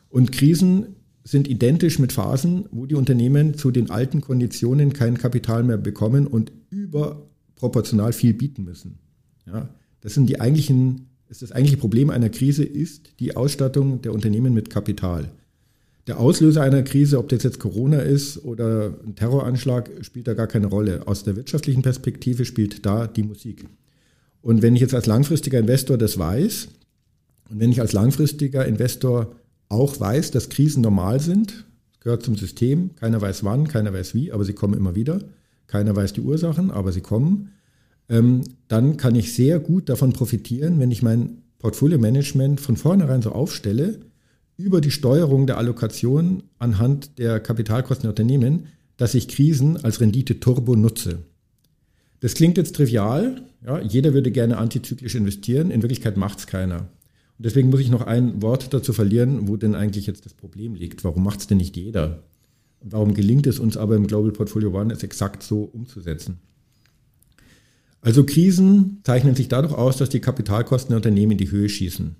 Und 0.09 0.33
Krisen 0.33 0.97
sind 1.25 1.49
identisch 1.49 1.99
mit 1.99 2.12
Phasen, 2.12 2.67
wo 2.71 2.87
die 2.87 2.95
Unternehmen 2.95 3.55
zu 3.55 3.71
den 3.71 3.91
alten 3.91 4.21
Konditionen 4.21 4.93
kein 4.93 5.19
Kapital 5.19 5.62
mehr 5.62 5.79
bekommen 5.79 6.26
und 6.26 6.52
überproportional 6.71 8.12
viel 8.12 8.35
bieten 8.35 8.64
müssen. 8.64 8.99
Ja, 9.47 9.69
das 10.00 10.14
sind 10.14 10.26
die 10.26 10.41
eigentlichen, 10.41 11.09
das 11.29 11.52
eigentliche 11.52 11.76
Problem 11.76 12.11
einer 12.11 12.29
Krise 12.29 12.64
ist 12.64 13.21
die 13.21 13.37
Ausstattung 13.37 14.02
der 14.02 14.12
Unternehmen 14.12 14.52
mit 14.52 14.71
Kapital. 14.71 15.31
Der 16.09 16.18
Auslöser 16.18 16.62
einer 16.62 16.82
Krise, 16.82 17.18
ob 17.18 17.28
das 17.28 17.44
jetzt 17.44 17.61
Corona 17.61 17.99
ist 17.99 18.44
oder 18.44 18.94
ein 19.06 19.14
Terroranschlag, 19.14 19.88
spielt 20.00 20.26
da 20.26 20.35
gar 20.35 20.49
keine 20.49 20.66
Rolle. 20.66 21.06
Aus 21.06 21.23
der 21.23 21.37
wirtschaftlichen 21.37 21.82
Perspektive 21.82 22.44
spielt 22.44 22.85
da 22.85 23.06
die 23.06 23.23
Musik. 23.23 23.66
Und 24.40 24.62
wenn 24.62 24.75
ich 24.75 24.80
jetzt 24.80 24.94
als 24.94 25.06
langfristiger 25.06 25.61
Investor 25.61 25.97
das 25.97 26.18
weiß 26.18 26.68
und 27.50 27.61
wenn 27.61 27.71
ich 27.71 27.80
als 27.80 27.92
langfristiger 27.92 28.66
Investor 28.66 29.37
auch 29.68 30.00
weiß, 30.00 30.32
dass 30.32 30.49
Krisen 30.49 30.82
normal 30.82 31.21
sind, 31.21 31.64
gehört 32.00 32.25
zum 32.25 32.37
System, 32.37 32.97
keiner 32.97 33.21
weiß 33.21 33.44
wann, 33.44 33.68
keiner 33.68 33.92
weiß 33.92 34.12
wie, 34.14 34.32
aber 34.32 34.44
sie 34.44 34.54
kommen 34.54 34.75
immer 34.75 34.97
wieder, 34.97 35.21
keiner 35.68 35.94
weiß 35.94 36.14
die 36.14 36.21
Ursachen, 36.21 36.73
aber 36.73 36.90
sie 36.90 37.00
kommen, 37.00 37.52
ähm, 38.09 38.42
dann 38.66 38.97
kann 38.97 39.14
ich 39.14 39.35
sehr 39.35 39.61
gut 39.61 39.88
davon 39.88 40.12
profitieren, 40.12 40.80
wenn 40.80 40.90
ich 40.90 41.02
mein 41.02 41.42
Portfolio-Management 41.61 42.61
von 42.61 42.76
vornherein 42.76 43.23
so 43.23 43.30
aufstelle, 43.30 44.00
über 44.62 44.81
die 44.81 44.90
Steuerung 44.90 45.47
der 45.47 45.59
Allokation 45.59 46.45
anhand 46.59 47.19
der 47.19 47.40
Kapitalkosten 47.40 48.02
der 48.02 48.11
Unternehmen, 48.11 48.69
dass 48.97 49.14
ich 49.14 49.28
Krisen 49.28 49.83
als 49.85 50.00
Rendite-Turbo 50.00 50.76
nutze. 50.76 51.19
Das 52.21 52.35
klingt 52.35 52.57
jetzt 52.57 52.76
trivial, 52.76 53.42
ja, 53.66 53.81
jeder 53.81 54.14
würde 54.14 54.31
gerne 54.31 54.59
antizyklisch 54.59 55.14
investieren, 55.14 55.71
in 55.71 55.83
Wirklichkeit 55.83 56.16
macht 56.16 56.38
es 56.38 56.47
keiner. 56.47 56.88
Und 57.38 57.47
deswegen 57.47 57.71
muss 57.71 57.81
ich 57.81 57.90
noch 57.90 58.02
ein 58.02 58.42
Wort 58.42 58.73
dazu 58.73 58.92
verlieren, 58.92 59.49
wo 59.49 59.57
denn 59.57 59.75
eigentlich 59.75 60.07
jetzt 60.07 60.25
das 60.25 60.35
Problem 60.35 60.75
liegt. 60.75 61.02
Warum 61.02 61.25
macht 61.25 61.40
es 61.40 61.47
denn 61.49 61.59
nicht 61.59 61.76
jeder? 61.76 62.23
Und 62.81 62.92
warum 62.92 63.14
gelingt 63.14 63.47
es 63.47 63.59
uns 63.59 63.76
aber 63.76 63.97
im 63.97 64.07
Global 64.07 64.33
Portfolio 64.33 64.73
One, 64.73 64.92
es 64.92 65.02
exakt 65.02 65.42
so 65.42 65.62
umzusetzen? 65.62 66.38
Also 68.00 68.25
Krisen 68.25 69.00
zeichnen 69.04 69.37
sich 69.37 69.49
dadurch 69.49 69.75
aus, 69.75 69.97
dass 69.97 70.09
die 70.09 70.21
Kapitalkosten 70.21 70.90
der 70.90 70.97
Unternehmen 70.97 71.33
in 71.33 71.38
die 71.38 71.50
Höhe 71.50 71.69
schießen. 71.69 72.16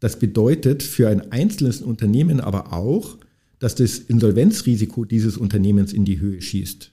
Das 0.00 0.18
bedeutet 0.18 0.82
für 0.82 1.08
ein 1.08 1.30
einzelnes 1.30 1.82
Unternehmen 1.82 2.40
aber 2.40 2.72
auch, 2.72 3.18
dass 3.58 3.74
das 3.74 3.98
Insolvenzrisiko 3.98 5.04
dieses 5.04 5.36
Unternehmens 5.36 5.92
in 5.92 6.04
die 6.04 6.18
Höhe 6.18 6.40
schießt. 6.40 6.90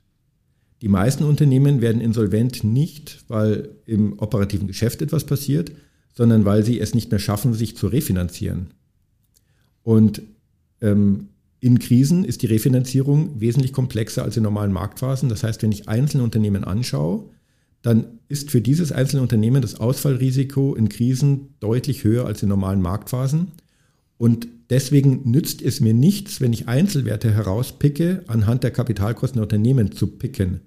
Die 0.81 0.87
meisten 0.89 1.23
Unternehmen 1.23 1.81
werden 1.81 2.01
insolvent 2.01 2.63
nicht, 2.63 3.23
weil 3.29 3.69
im 3.85 4.19
operativen 4.19 4.67
Geschäft 4.67 5.01
etwas 5.01 5.25
passiert, 5.25 5.71
sondern 6.13 6.45
weil 6.45 6.63
sie 6.63 6.79
es 6.79 6.93
nicht 6.93 7.09
mehr 7.09 7.19
schaffen, 7.19 7.53
sich 7.53 7.75
zu 7.75 7.87
refinanzieren. 7.87 8.73
Und 9.81 10.21
ähm, 10.81 11.29
in 11.59 11.79
Krisen 11.79 12.25
ist 12.25 12.43
die 12.43 12.47
Refinanzierung 12.47 13.39
wesentlich 13.39 13.73
komplexer 13.73 14.23
als 14.23 14.37
in 14.37 14.43
normalen 14.43 14.71
Marktphasen. 14.71 15.29
Das 15.29 15.43
heißt, 15.43 15.63
wenn 15.63 15.71
ich 15.71 15.87
einzelne 15.87 16.23
Unternehmen 16.23 16.63
anschaue, 16.63 17.29
dann 17.87 18.19
ist 18.27 18.51
für 18.51 18.59
dieses 18.59 18.91
einzelne 18.91 19.21
Unternehmen 19.21 19.61
das 19.61 19.79
Ausfallrisiko 19.79 20.75
in 20.75 20.89
Krisen 20.89 21.53
deutlich 21.61 22.03
höher 22.03 22.25
als 22.25 22.43
in 22.43 22.49
normalen 22.49 22.81
Marktphasen. 22.81 23.53
Und 24.17 24.49
deswegen 24.69 25.21
nützt 25.31 25.61
es 25.61 25.79
mir 25.79 25.93
nichts, 25.93 26.41
wenn 26.41 26.51
ich 26.51 26.67
Einzelwerte 26.67 27.33
herauspicke, 27.33 28.25
anhand 28.27 28.63
der 28.63 28.71
Kapitalkosten 28.71 29.37
der 29.37 29.43
Unternehmen 29.43 29.93
zu 29.93 30.07
picken. 30.07 30.59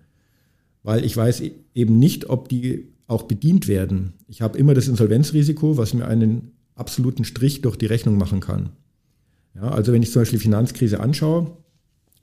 Weil 0.83 1.05
ich 1.05 1.15
weiß 1.15 1.43
eben 1.75 1.99
nicht, 1.99 2.31
ob 2.31 2.49
die 2.49 2.89
auch 3.07 3.25
bedient 3.25 3.69
werden. 3.69 4.15
Ich 4.27 4.41
habe 4.41 4.57
immer 4.57 4.73
das 4.73 4.89
Insolvenzrisiko, 4.89 5.77
was 5.77 5.93
mir 5.93 6.09
einen 6.09 6.53
absoluten 6.75 7.25
Strich 7.25 7.61
durch 7.61 7.77
die 7.77 7.85
Rechnung 7.85 8.17
machen 8.17 8.41
kann. 8.41 8.71
Ja, 9.55 9.69
also 9.73 9.93
wenn 9.93 10.03
ich 10.03 10.11
zum 10.11 10.23
Beispiel 10.23 10.39
die 10.39 10.45
Finanzkrise 10.45 11.01
anschaue, 11.01 11.55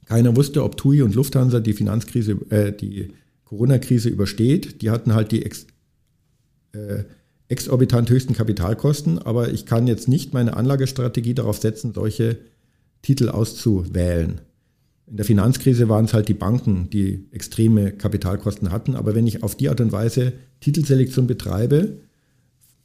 keiner 0.05 0.35
wusste, 0.35 0.63
ob 0.63 0.75
TUI 0.75 1.03
und 1.03 1.13
Lufthansa 1.13 1.59
die 1.59 1.73
Finanzkrise, 1.73 2.31
äh, 2.49 2.75
die 2.75 3.09
Corona-Krise 3.47 4.09
übersteht. 4.09 4.81
Die 4.81 4.89
hatten 4.89 5.13
halt 5.13 5.31
die 5.31 5.45
ex, 5.45 5.67
äh, 6.73 7.03
exorbitant 7.47 8.09
höchsten 8.09 8.33
Kapitalkosten, 8.33 9.19
aber 9.19 9.51
ich 9.53 9.65
kann 9.65 9.87
jetzt 9.87 10.07
nicht 10.07 10.33
meine 10.33 10.57
Anlagestrategie 10.57 11.33
darauf 11.33 11.57
setzen, 11.57 11.93
solche 11.93 12.37
Titel 13.01 13.29
auszuwählen. 13.29 14.41
In 15.05 15.15
der 15.15 15.25
Finanzkrise 15.25 15.87
waren 15.87 16.05
es 16.05 16.13
halt 16.13 16.27
die 16.27 16.33
Banken, 16.33 16.89
die 16.89 17.27
extreme 17.31 17.93
Kapitalkosten 17.93 18.71
hatten, 18.71 18.95
aber 18.95 19.15
wenn 19.15 19.27
ich 19.27 19.43
auf 19.43 19.55
die 19.55 19.69
Art 19.69 19.79
und 19.79 19.93
Weise 19.93 20.33
Titelselektion 20.59 21.27
betreibe, 21.27 21.99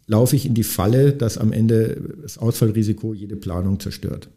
laufe 0.07 0.37
ich 0.37 0.47
in 0.47 0.55
die 0.55 0.63
Falle, 0.63 1.13
dass 1.13 1.39
am 1.39 1.53
Ende 1.53 2.01
das 2.23 2.39
Ausfallrisiko 2.39 3.15
jede 3.15 3.35
Planung 3.35 3.81
zerstört. 3.81 4.29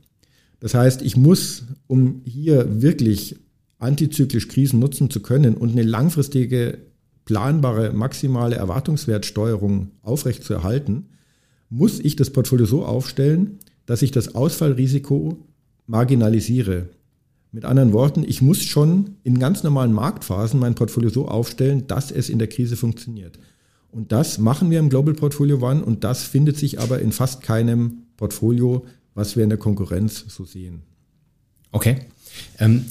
Das 0.59 0.73
heißt, 0.73 1.03
ich 1.03 1.15
muss, 1.15 1.65
um 1.85 2.21
hier 2.25 2.81
wirklich 2.81 3.35
antizyklisch 3.79 4.47
Krisen 4.47 4.79
nutzen 4.79 5.09
zu 5.09 5.21
können 5.21 5.55
und 5.55 5.71
eine 5.71 5.83
langfristige, 5.83 6.79
planbare, 7.25 7.91
maximale 7.93 8.55
Erwartungswertsteuerung 8.55 9.91
aufrechtzuerhalten, 10.01 11.09
muss 11.69 11.99
ich 11.99 12.15
das 12.15 12.29
Portfolio 12.29 12.65
so 12.65 12.85
aufstellen, 12.85 13.59
dass 13.85 14.01
ich 14.01 14.11
das 14.11 14.35
Ausfallrisiko 14.35 15.37
marginalisiere. 15.87 16.89
Mit 17.51 17.65
anderen 17.65 17.93
Worten, 17.93 18.23
ich 18.27 18.41
muss 18.41 18.63
schon 18.63 19.15
in 19.23 19.39
ganz 19.39 19.63
normalen 19.63 19.93
Marktphasen 19.93 20.59
mein 20.59 20.75
Portfolio 20.75 21.09
so 21.09 21.27
aufstellen, 21.27 21.87
dass 21.87 22.11
es 22.11 22.29
in 22.29 22.39
der 22.39 22.49
Krise 22.49 22.75
funktioniert. 22.75 23.39
Und 23.91 24.11
das 24.11 24.39
machen 24.39 24.71
wir 24.71 24.79
im 24.79 24.89
Global 24.89 25.13
Portfolio 25.13 25.61
One 25.61 25.83
und 25.83 26.03
das 26.03 26.23
findet 26.23 26.57
sich 26.57 26.79
aber 26.79 26.99
in 26.99 27.13
fast 27.13 27.41
keinem 27.41 28.03
Portfolio, 28.17 28.85
was 29.13 29.37
wir 29.37 29.43
in 29.43 29.49
der 29.49 29.57
Konkurrenz 29.57 30.25
so 30.27 30.43
sehen. 30.43 30.81
Okay. 31.71 32.01
Ähm, 32.59 32.85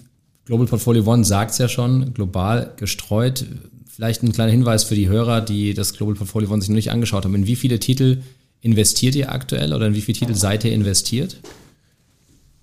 Global 0.47 0.67
Portfolio 0.67 1.05
One 1.07 1.25
sagt 1.25 1.53
es 1.53 1.59
ja 1.59 1.69
schon, 1.69 2.13
global 2.13 2.73
gestreut. 2.77 3.47
Vielleicht 3.87 4.23
ein 4.23 4.33
kleiner 4.33 4.53
Hinweis 4.53 4.85
für 4.85 4.95
die 4.95 5.09
Hörer, 5.09 5.41
die 5.41 5.73
das 5.73 5.95
Global 5.95 6.15
Portfolio 6.15 6.51
One 6.51 6.61
sich 6.61 6.69
noch 6.69 6.77
nicht 6.77 6.91
angeschaut 6.91 7.25
haben. 7.25 7.35
In 7.35 7.47
wie 7.47 7.57
viele 7.57 7.79
Titel 7.79 8.19
investiert 8.61 9.15
ihr 9.15 9.33
aktuell 9.33 9.73
oder 9.73 9.87
in 9.87 9.95
wie 9.95 10.01
viele 10.01 10.19
Titel 10.19 10.35
seid 10.35 10.65
ihr 10.65 10.73
investiert? 10.73 11.41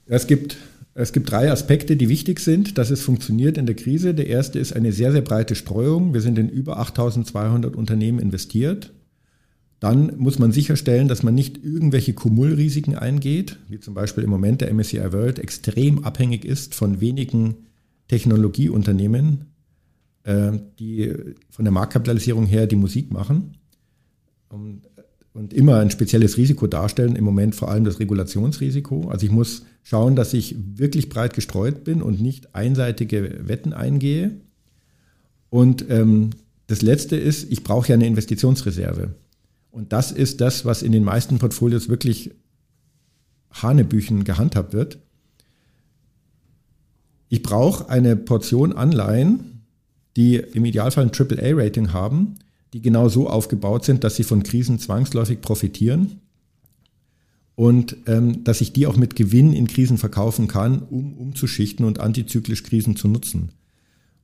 Es 0.06 0.28
gibt, 0.28 0.58
es 0.94 1.14
gibt 1.14 1.32
drei 1.32 1.52
Aspekte, 1.52 1.96
die 1.96 2.10
wichtig 2.10 2.40
sind, 2.40 2.78
dass 2.78 2.92
es 2.92 3.02
funktioniert 3.02 3.58
in 3.58 3.66
der 3.66 3.76
Krise. 3.76 4.14
Der 4.14 4.28
erste 4.28 4.60
ist 4.60 4.74
eine 4.74 4.92
sehr, 4.92 5.12
sehr 5.12 5.22
breite 5.22 5.56
Streuung. 5.56 6.14
Wir 6.14 6.22
sind 6.22 6.38
in 6.38 6.50
über 6.50 6.78
8200 6.80 7.76
Unternehmen 7.76 8.20
investiert. 8.20 8.92
Dann 9.80 10.18
muss 10.18 10.38
man 10.38 10.52
sicherstellen, 10.52 11.08
dass 11.08 11.24
man 11.24 11.34
nicht 11.34 11.64
irgendwelche 11.64 12.14
Kumulrisiken 12.14 12.96
eingeht, 12.96 13.58
wie 13.68 13.80
zum 13.80 13.96
Beispiel 13.96 14.24
im 14.24 14.30
Moment 14.30 14.62
der 14.62 14.72
MSCI 14.72 15.12
World 15.12 15.40
extrem 15.40 16.04
abhängig 16.04 16.46
ist 16.46 16.76
von 16.76 17.02
wenigen 17.02 17.56
Technologieunternehmen, 18.12 19.46
äh, 20.24 20.52
die 20.80 21.14
von 21.50 21.64
der 21.64 21.72
Marktkapitalisierung 21.72 22.46
her 22.46 22.68
die 22.68 22.76
Musik 22.76 23.10
machen 23.10 23.56
und, 24.50 24.82
immer 25.54 25.80
ein 25.80 25.90
spezielles 25.90 26.36
Risiko 26.36 26.68
darstellen, 26.68 27.16
im 27.16 27.24
Moment 27.24 27.56
vor 27.56 27.72
allem 27.72 27.86
das 27.86 28.00
Regulationsrisiko. 28.02 29.08
Also 29.10 29.26
ich 29.26 29.32
muss 29.32 29.64
schauen, 29.82 30.18
dass 30.18 30.34
ich 30.34 30.58
wirklich 30.76 31.08
breit 31.08 31.34
gestreut 31.34 31.86
bin 31.86 32.02
und 32.02 32.20
nicht 32.20 32.54
einseitige 32.54 33.48
Wetten 33.48 33.72
eingehe. 33.72 34.32
Und 35.50 35.86
ähm, 35.90 36.32
das 36.68 36.82
Letzte 36.82 37.16
ist, 37.16 37.50
ich 37.50 37.64
brauche 37.64 37.88
ja 37.88 37.94
eine 37.96 38.08
Investitionsreserve. 38.08 39.16
Und 39.72 39.94
das 39.94 40.12
ist 40.12 40.42
das, 40.42 40.66
was 40.66 40.84
in 40.84 40.92
den 40.92 41.06
meisten 41.06 41.40
Portfolios 41.40 41.88
wirklich 41.88 42.32
Hanebüchen 43.52 44.26
gehandhabt 44.26 44.74
wird. 44.74 45.00
Ich 47.32 47.44
brauche 47.44 47.88
eine 47.88 48.18
Portion 48.18 48.74
Anleihen, 48.74 49.64
die 50.18 50.36
im 50.36 50.66
Idealfall 50.66 51.06
ein 51.06 51.12
AAA-Rating 51.18 51.94
haben, 51.94 52.36
die 52.74 52.82
genau 52.82 53.08
so 53.08 53.30
aufgebaut 53.30 53.86
sind, 53.86 54.04
dass 54.04 54.18
sie 54.18 54.26
von 54.26 54.44
Krisen 54.44 54.80
zwangsläufig 54.80 55.40
profitieren 55.40 56.20
und 57.56 57.96
ähm, 58.06 58.44
dass 58.44 58.60
ich 58.60 58.74
die 58.74 58.86
auch 58.86 58.98
mit 58.98 59.16
Gewinn 59.16 59.54
in 59.54 59.68
Krisen 59.68 59.98
verkaufen 59.98 60.50
kann, 60.50 60.82
um 60.82 61.14
umzuschichten 61.14 61.86
und 61.86 62.02
antizyklisch 62.02 62.64
Krisen 62.64 62.98
zu 62.98 63.08
nutzen. 63.08 63.54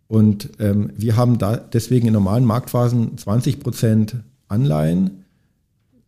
Und 0.07 0.49
ähm, 0.59 0.91
wir 0.93 1.15
haben 1.15 1.37
da 1.37 1.55
deswegen 1.55 2.07
in 2.07 2.13
normalen 2.13 2.43
Marktphasen 2.43 3.17
20 3.17 3.61
Prozent 3.61 4.17
Anleihen, 4.49 5.23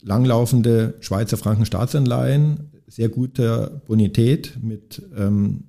langlaufende 0.02 0.96
Schweizer 1.00 1.38
Franken 1.38 1.66
Staatsanleihen, 1.66 2.72
sehr 2.88 3.08
guter 3.08 3.82
Bonität 3.88 4.58
mit 4.62 5.02
ähm, 5.16 5.64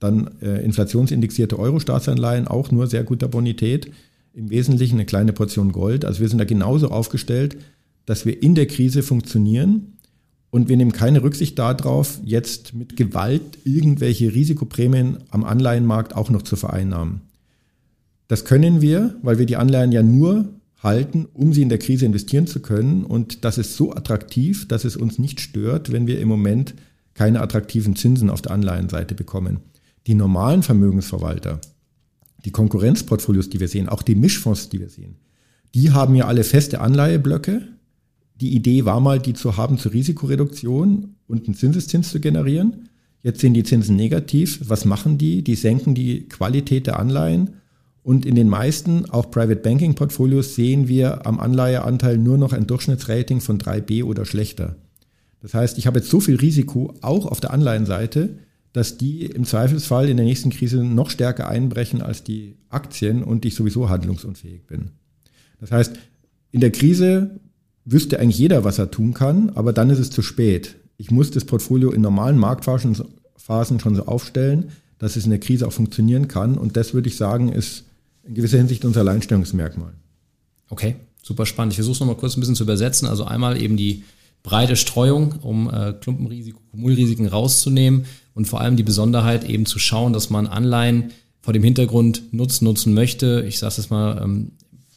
dann 0.00 0.30
äh, 0.40 0.64
inflationsindexierte 0.64 1.58
Euro-Staatsanleihen, 1.58 2.48
auch 2.48 2.70
nur 2.70 2.86
sehr 2.86 3.04
guter 3.04 3.28
Bonität. 3.28 3.90
Im 4.32 4.50
Wesentlichen 4.50 4.96
eine 4.96 5.06
kleine 5.06 5.32
Portion 5.32 5.72
Gold. 5.72 6.04
Also 6.04 6.20
wir 6.20 6.28
sind 6.28 6.38
da 6.38 6.44
genauso 6.44 6.90
aufgestellt, 6.90 7.56
dass 8.06 8.24
wir 8.24 8.42
in 8.42 8.54
der 8.54 8.66
Krise 8.66 9.02
funktionieren 9.02 9.98
und 10.50 10.68
wir 10.68 10.76
nehmen 10.76 10.92
keine 10.92 11.22
Rücksicht 11.22 11.58
darauf, 11.58 12.20
jetzt 12.24 12.74
mit 12.74 12.96
Gewalt 12.96 13.58
irgendwelche 13.64 14.34
Risikoprämien 14.34 15.18
am 15.30 15.44
Anleihenmarkt 15.44 16.16
auch 16.16 16.30
noch 16.30 16.42
zu 16.42 16.56
vereinnahmen. 16.56 17.22
Das 18.28 18.44
können 18.44 18.80
wir, 18.80 19.16
weil 19.22 19.38
wir 19.38 19.46
die 19.46 19.56
Anleihen 19.56 19.92
ja 19.92 20.02
nur 20.02 20.48
halten, 20.82 21.26
um 21.34 21.52
sie 21.52 21.62
in 21.62 21.68
der 21.68 21.78
Krise 21.78 22.06
investieren 22.06 22.46
zu 22.46 22.60
können. 22.60 23.04
Und 23.04 23.44
das 23.44 23.58
ist 23.58 23.76
so 23.76 23.92
attraktiv, 23.92 24.68
dass 24.68 24.84
es 24.84 24.96
uns 24.96 25.18
nicht 25.18 25.40
stört, 25.40 25.92
wenn 25.92 26.06
wir 26.06 26.20
im 26.20 26.28
Moment 26.28 26.74
keine 27.14 27.40
attraktiven 27.40 27.96
Zinsen 27.96 28.30
auf 28.30 28.42
der 28.42 28.52
Anleihenseite 28.52 29.14
bekommen. 29.14 29.60
Die 30.08 30.14
normalen 30.14 30.64
Vermögensverwalter, 30.64 31.60
die 32.44 32.50
Konkurrenzportfolios, 32.50 33.50
die 33.50 33.60
wir 33.60 33.68
sehen, 33.68 33.88
auch 33.88 34.02
die 34.02 34.16
Mischfonds, 34.16 34.68
die 34.70 34.80
wir 34.80 34.88
sehen, 34.88 35.16
die 35.74 35.92
haben 35.92 36.16
ja 36.16 36.26
alle 36.26 36.44
feste 36.44 36.80
Anleiheblöcke. 36.80 37.62
Die 38.40 38.54
Idee 38.54 38.84
war 38.84 39.00
mal, 39.00 39.20
die 39.20 39.34
zu 39.34 39.56
haben 39.56 39.78
zur 39.78 39.92
Risikoreduktion 39.92 41.14
und 41.26 41.46
einen 41.46 41.54
Zinseszins 41.54 42.10
zu 42.10 42.20
generieren. 42.20 42.88
Jetzt 43.22 43.40
sind 43.40 43.54
die 43.54 43.64
Zinsen 43.64 43.94
negativ. 43.94 44.60
Was 44.64 44.84
machen 44.84 45.18
die? 45.18 45.44
Die 45.44 45.54
senken 45.54 45.94
die 45.94 46.26
Qualität 46.28 46.86
der 46.86 46.98
Anleihen 46.98 47.50
und 48.02 48.24
in 48.24 48.36
den 48.36 48.48
meisten, 48.48 49.04
auch 49.10 49.30
Private 49.30 49.60
Banking 49.60 49.94
Portfolios, 49.94 50.54
sehen 50.54 50.88
wir 50.88 51.26
am 51.26 51.38
Anleiheanteil 51.38 52.16
nur 52.16 52.38
noch 52.38 52.54
ein 52.54 52.66
Durchschnittsrating 52.66 53.42
von 53.42 53.58
3b 53.58 54.02
oder 54.04 54.24
schlechter. 54.24 54.76
Das 55.42 55.52
heißt, 55.52 55.76
ich 55.76 55.86
habe 55.86 55.98
jetzt 55.98 56.08
so 56.08 56.18
viel 56.18 56.36
Risiko 56.36 56.94
auch 57.02 57.26
auf 57.26 57.40
der 57.40 57.52
Anleihenseite, 57.52 58.38
dass 58.72 58.98
die 58.98 59.26
im 59.26 59.44
Zweifelsfall 59.44 60.08
in 60.08 60.16
der 60.16 60.26
nächsten 60.26 60.50
Krise 60.50 60.84
noch 60.84 61.10
stärker 61.10 61.48
einbrechen 61.48 62.02
als 62.02 62.22
die 62.22 62.56
Aktien 62.68 63.22
und 63.22 63.44
ich 63.44 63.54
sowieso 63.54 63.88
handlungsunfähig 63.88 64.66
bin. 64.66 64.90
Das 65.60 65.72
heißt, 65.72 65.94
in 66.50 66.60
der 66.60 66.70
Krise 66.70 67.40
wüsste 67.84 68.20
eigentlich 68.20 68.38
jeder, 68.38 68.64
was 68.64 68.78
er 68.78 68.90
tun 68.90 69.14
kann, 69.14 69.50
aber 69.50 69.72
dann 69.72 69.90
ist 69.90 69.98
es 69.98 70.10
zu 70.10 70.22
spät. 70.22 70.76
Ich 70.96 71.10
muss 71.10 71.30
das 71.30 71.44
Portfolio 71.44 71.90
in 71.90 72.02
normalen 72.02 72.38
Marktphasen 72.38 72.94
schon 72.94 73.94
so 73.94 74.04
aufstellen, 74.06 74.70
dass 74.98 75.16
es 75.16 75.24
in 75.24 75.30
der 75.30 75.40
Krise 75.40 75.66
auch 75.66 75.72
funktionieren 75.72 76.28
kann. 76.28 76.58
Und 76.58 76.76
das 76.76 76.92
würde 76.92 77.08
ich 77.08 77.16
sagen, 77.16 77.50
ist 77.50 77.84
in 78.24 78.34
gewisser 78.34 78.58
Hinsicht 78.58 78.84
unser 78.84 79.00
Alleinstellungsmerkmal. 79.00 79.92
Okay, 80.70 80.96
super 81.22 81.46
spannend. 81.46 81.72
Ich 81.72 81.76
versuche 81.76 81.94
es 81.94 82.00
nochmal 82.00 82.16
kurz 82.16 82.36
ein 82.36 82.40
bisschen 82.40 82.56
zu 82.56 82.64
übersetzen. 82.64 83.08
Also 83.08 83.24
einmal 83.24 83.60
eben 83.60 83.76
die 83.76 84.04
breite 84.42 84.76
Streuung, 84.76 85.36
um 85.42 85.70
äh, 85.72 85.94
Klumpenrisiko, 85.94 86.60
Kumulrisiken 86.70 87.26
rauszunehmen 87.26 88.04
und 88.38 88.46
vor 88.46 88.60
allem 88.60 88.76
die 88.76 88.84
Besonderheit 88.84 89.42
eben 89.50 89.66
zu 89.66 89.80
schauen, 89.80 90.12
dass 90.12 90.30
man 90.30 90.46
Anleihen 90.46 91.10
vor 91.40 91.52
dem 91.52 91.64
Hintergrund 91.64 92.32
nutzen, 92.32 92.66
nutzen 92.66 92.94
möchte. 92.94 93.44
Ich 93.48 93.58
sage 93.58 93.74
es 93.78 93.90
mal 93.90 94.22
ähm, 94.22 94.52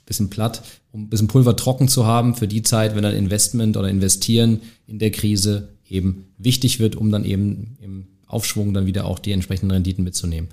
bisschen 0.05 0.29
platt, 0.29 0.62
um 0.91 1.05
ein 1.05 1.10
bisschen 1.10 1.27
Pulver 1.27 1.55
trocken 1.55 1.88
zu 1.88 2.05
haben 2.05 2.36
für 2.36 2.48
die 2.48 2.62
Zeit, 2.62 2.95
wenn 2.95 3.01
dann 3.01 3.15
Investment 3.15 3.77
oder 3.77 3.89
Investieren 3.89 4.62
in 4.86 5.00
der 5.00 5.10
Krise 5.10 5.69
eben 5.89 6.25
wichtig 6.38 6.79
wird, 6.79 6.95
um 6.95 7.12
dann 7.12 7.25
eben 7.25 7.77
im 7.81 8.07
Aufschwung 8.27 8.75
dann 8.75 8.86
wieder 8.86 9.05
auch 9.05 9.17
die 9.17 9.31
entsprechenden 9.31 9.71
Renditen 9.71 10.03
mitzunehmen. 10.03 10.51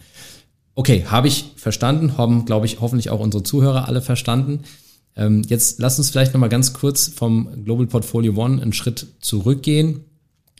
Okay, 0.74 1.04
habe 1.04 1.28
ich 1.28 1.44
verstanden, 1.56 2.16
haben, 2.16 2.46
glaube 2.46 2.64
ich, 2.64 2.80
hoffentlich 2.80 3.10
auch 3.10 3.20
unsere 3.20 3.42
Zuhörer 3.42 3.86
alle 3.86 4.00
verstanden. 4.00 4.60
Ähm, 5.14 5.42
jetzt 5.46 5.78
lass 5.78 5.98
uns 5.98 6.08
vielleicht 6.08 6.32
nochmal 6.32 6.48
ganz 6.48 6.72
kurz 6.72 7.06
vom 7.08 7.64
Global 7.66 7.86
Portfolio 7.86 8.32
One 8.42 8.62
einen 8.62 8.72
Schritt 8.72 9.08
zurückgehen 9.20 10.04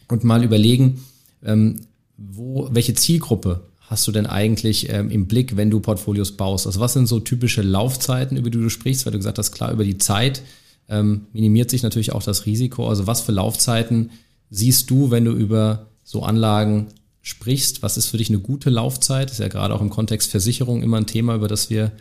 und 0.09 0.25
mal 0.25 0.45
überlegen, 0.45 1.01
ähm, 1.43 1.77
wo, 2.19 2.69
welche 2.73 2.95
Zielgruppe 2.95 3.69
hast 3.81 4.07
du 4.07 4.13
denn 4.13 4.27
eigentlich 4.27 4.91
ähm, 4.91 5.11
im 5.11 5.27
Blick, 5.27 5.57
wenn 5.57 5.71
du 5.71 5.81
Portfolios 5.81 6.37
baust? 6.37 6.67
Also 6.67 6.81
was 6.81 6.93
sind 6.93 7.07
so 7.07 7.21
typische 7.21 7.63
Laufzeiten, 7.63 8.37
über 8.37 8.51
die 8.51 8.59
du 8.59 8.69
sprichst? 8.69 9.07
Weil 9.07 9.13
du 9.13 9.19
gesagt 9.19 9.39
hast, 9.39 9.53
klar, 9.53 9.73
über 9.73 9.85
die 9.85 9.97
Zeit 9.97 10.43
ähm, 10.89 11.27
minimiert 11.33 11.71
sich 11.71 11.83
natürlich 11.83 12.13
auch 12.13 12.23
das 12.23 12.45
Risiko. 12.45 12.89
Also 12.89 13.07
was 13.07 13.23
für 13.23 13.33
Laufzeiten 13.33 14.11
siehst 14.51 14.91
du, 14.91 15.11
wenn 15.11 15.25
du 15.25 15.33
über 15.33 15.87
so 16.05 16.23
Anlagen 16.23 16.89
sprichst. 17.23 17.83
Was 17.83 17.97
ist 17.97 18.07
für 18.07 18.17
dich 18.17 18.31
eine 18.31 18.41
gute 18.41 18.71
Laufzeit? 18.71 19.31
Ist 19.31 19.41
ja 19.41 19.49
gerade 19.49 19.75
auch 19.75 19.81
im 19.81 19.91
Kontext 19.91 20.31
Versicherung 20.31 20.83
immer 20.83 20.97
ein 20.97 21.07
Thema, 21.07 21.35
über 21.35 21.49
das 21.49 21.71
wir 21.71 21.93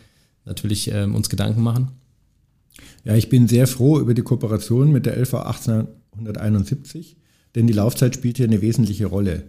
natürlich 0.44 0.90
ähm, 0.90 1.14
uns 1.14 1.28
Gedanken 1.28 1.62
machen. 1.62 1.88
Ja, 3.04 3.14
ich 3.14 3.28
bin 3.28 3.48
sehr 3.48 3.66
froh 3.66 4.00
über 4.00 4.14
die 4.14 4.22
Kooperation 4.22 4.92
mit 4.92 5.06
der 5.06 5.16
LV 5.18 5.34
1871, 5.34 7.16
denn 7.54 7.66
die 7.66 7.72
Laufzeit 7.72 8.14
spielt 8.14 8.38
hier 8.38 8.46
eine 8.46 8.62
wesentliche 8.62 9.06
Rolle. 9.06 9.44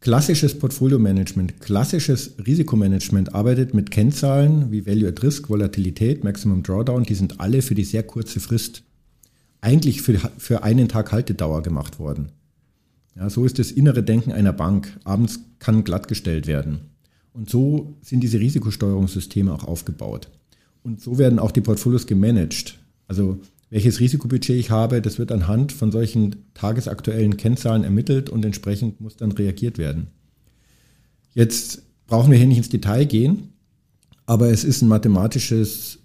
Klassisches 0.00 0.58
Portfolio-Management, 0.58 1.60
klassisches 1.60 2.34
Risikomanagement 2.46 3.34
arbeitet 3.34 3.74
mit 3.74 3.90
Kennzahlen 3.90 4.70
wie 4.70 4.86
Value 4.86 5.08
at 5.08 5.22
Risk, 5.22 5.48
Volatilität, 5.48 6.22
Maximum 6.22 6.62
Drawdown, 6.62 7.04
die 7.04 7.14
sind 7.14 7.40
alle 7.40 7.62
für 7.62 7.74
die 7.74 7.84
sehr 7.84 8.02
kurze 8.02 8.40
Frist 8.40 8.82
eigentlich 9.60 10.02
für, 10.02 10.18
für 10.38 10.62
einen 10.62 10.88
Tag 10.88 11.12
Haltedauer 11.12 11.62
gemacht 11.62 11.98
worden. 11.98 12.30
Ja, 13.16 13.30
so 13.30 13.44
ist 13.44 13.58
das 13.58 13.72
innere 13.72 14.02
Denken 14.02 14.30
einer 14.30 14.52
Bank. 14.52 14.98
Abends 15.04 15.40
kann 15.58 15.84
glattgestellt 15.84 16.46
werden. 16.46 16.90
Und 17.32 17.50
so 17.50 17.96
sind 18.02 18.20
diese 18.20 18.38
Risikosteuerungssysteme 18.38 19.52
auch 19.52 19.64
aufgebaut. 19.64 20.30
Und 20.82 21.00
so 21.00 21.18
werden 21.18 21.38
auch 21.38 21.50
die 21.50 21.62
Portfolios 21.62 22.06
gemanagt. 22.06 22.78
Also 23.08 23.40
welches 23.70 24.00
Risikobudget 24.00 24.56
ich 24.56 24.70
habe, 24.70 25.02
das 25.02 25.18
wird 25.18 25.32
anhand 25.32 25.72
von 25.72 25.90
solchen 25.90 26.36
tagesaktuellen 26.54 27.36
Kennzahlen 27.36 27.84
ermittelt 27.84 28.30
und 28.30 28.44
entsprechend 28.44 29.00
muss 29.00 29.16
dann 29.16 29.32
reagiert 29.32 29.78
werden. 29.78 30.08
Jetzt 31.34 31.82
brauchen 32.06 32.30
wir 32.30 32.38
hier 32.38 32.46
nicht 32.46 32.58
ins 32.58 32.68
Detail 32.68 33.04
gehen, 33.04 33.50
aber 34.24 34.50
es 34.50 34.64
ist 34.64 34.82
ein 34.82 34.88
mathematisches, 34.88 35.98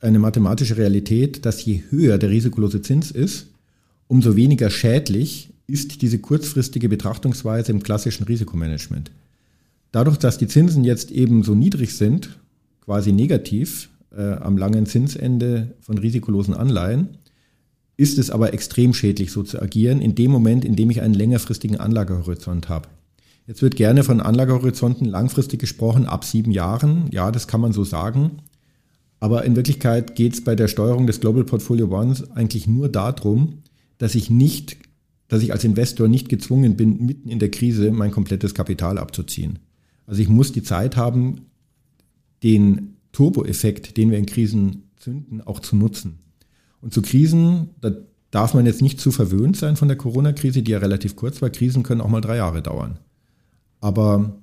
eine 0.00 0.18
mathematische 0.18 0.76
Realität, 0.76 1.44
dass 1.46 1.64
je 1.64 1.82
höher 1.90 2.18
der 2.18 2.30
risikolose 2.30 2.82
Zins 2.82 3.10
ist, 3.10 3.48
umso 4.06 4.36
weniger 4.36 4.70
schädlich 4.70 5.50
ist 5.66 6.02
diese 6.02 6.18
kurzfristige 6.18 6.88
Betrachtungsweise 6.88 7.72
im 7.72 7.82
klassischen 7.82 8.24
Risikomanagement. 8.24 9.10
Dadurch, 9.92 10.18
dass 10.18 10.38
die 10.38 10.48
Zinsen 10.48 10.84
jetzt 10.84 11.10
eben 11.10 11.42
so 11.42 11.54
niedrig 11.54 11.96
sind, 11.96 12.38
quasi 12.84 13.12
negativ 13.12 13.88
äh, 14.16 14.32
am 14.34 14.56
langen 14.56 14.86
Zinsende 14.86 15.74
von 15.80 15.98
risikolosen 15.98 16.54
Anleihen, 16.54 17.18
ist 17.96 18.18
es 18.18 18.30
aber 18.30 18.54
extrem 18.54 18.94
schädlich, 18.94 19.30
so 19.30 19.42
zu 19.42 19.60
agieren, 19.60 20.00
in 20.00 20.14
dem 20.14 20.30
Moment, 20.30 20.64
in 20.64 20.76
dem 20.76 20.90
ich 20.90 21.02
einen 21.02 21.14
längerfristigen 21.14 21.78
Anlagehorizont 21.78 22.68
habe. 22.68 22.88
Jetzt 23.46 23.62
wird 23.62 23.76
gerne 23.76 24.04
von 24.04 24.20
Anlagehorizonten 24.20 25.06
langfristig 25.06 25.60
gesprochen, 25.60 26.06
ab 26.06 26.24
sieben 26.24 26.52
Jahren. 26.52 27.08
Ja, 27.10 27.30
das 27.30 27.48
kann 27.48 27.60
man 27.60 27.72
so 27.72 27.84
sagen. 27.84 28.38
Aber 29.18 29.44
in 29.44 29.56
Wirklichkeit 29.56 30.14
geht 30.14 30.34
es 30.34 30.44
bei 30.44 30.54
der 30.54 30.68
Steuerung 30.68 31.06
des 31.06 31.20
Global 31.20 31.44
Portfolio 31.44 31.88
Ones 31.88 32.30
eigentlich 32.30 32.66
nur 32.66 32.88
darum, 32.88 33.58
dass 33.98 34.14
ich 34.14 34.30
nicht 34.30 34.78
dass 35.30 35.44
ich 35.44 35.52
als 35.52 35.64
Investor 35.64 36.08
nicht 36.08 36.28
gezwungen 36.28 36.76
bin, 36.76 37.06
mitten 37.06 37.28
in 37.28 37.38
der 37.38 37.52
Krise 37.52 37.92
mein 37.92 38.10
komplettes 38.10 38.52
Kapital 38.52 38.98
abzuziehen. 38.98 39.60
Also 40.04 40.20
ich 40.20 40.28
muss 40.28 40.50
die 40.52 40.64
Zeit 40.64 40.96
haben, 40.96 41.46
den 42.42 42.96
Turbo-Effekt, 43.12 43.96
den 43.96 44.10
wir 44.10 44.18
in 44.18 44.26
Krisen 44.26 44.90
zünden, 44.96 45.40
auch 45.40 45.60
zu 45.60 45.76
nutzen. 45.76 46.18
Und 46.80 46.94
zu 46.94 47.02
Krisen, 47.02 47.70
da 47.80 47.92
darf 48.30 48.54
man 48.54 48.66
jetzt 48.66 48.82
nicht 48.82 49.00
zu 49.00 49.10
verwöhnt 49.10 49.56
sein 49.56 49.76
von 49.76 49.88
der 49.88 49.96
Corona-Krise, 49.96 50.62
die 50.62 50.72
ja 50.72 50.78
relativ 50.78 51.16
kurz 51.16 51.42
war. 51.42 51.50
Krisen 51.50 51.82
können 51.82 52.00
auch 52.00 52.08
mal 52.08 52.20
drei 52.20 52.36
Jahre 52.36 52.62
dauern. 52.62 52.98
Aber 53.80 54.40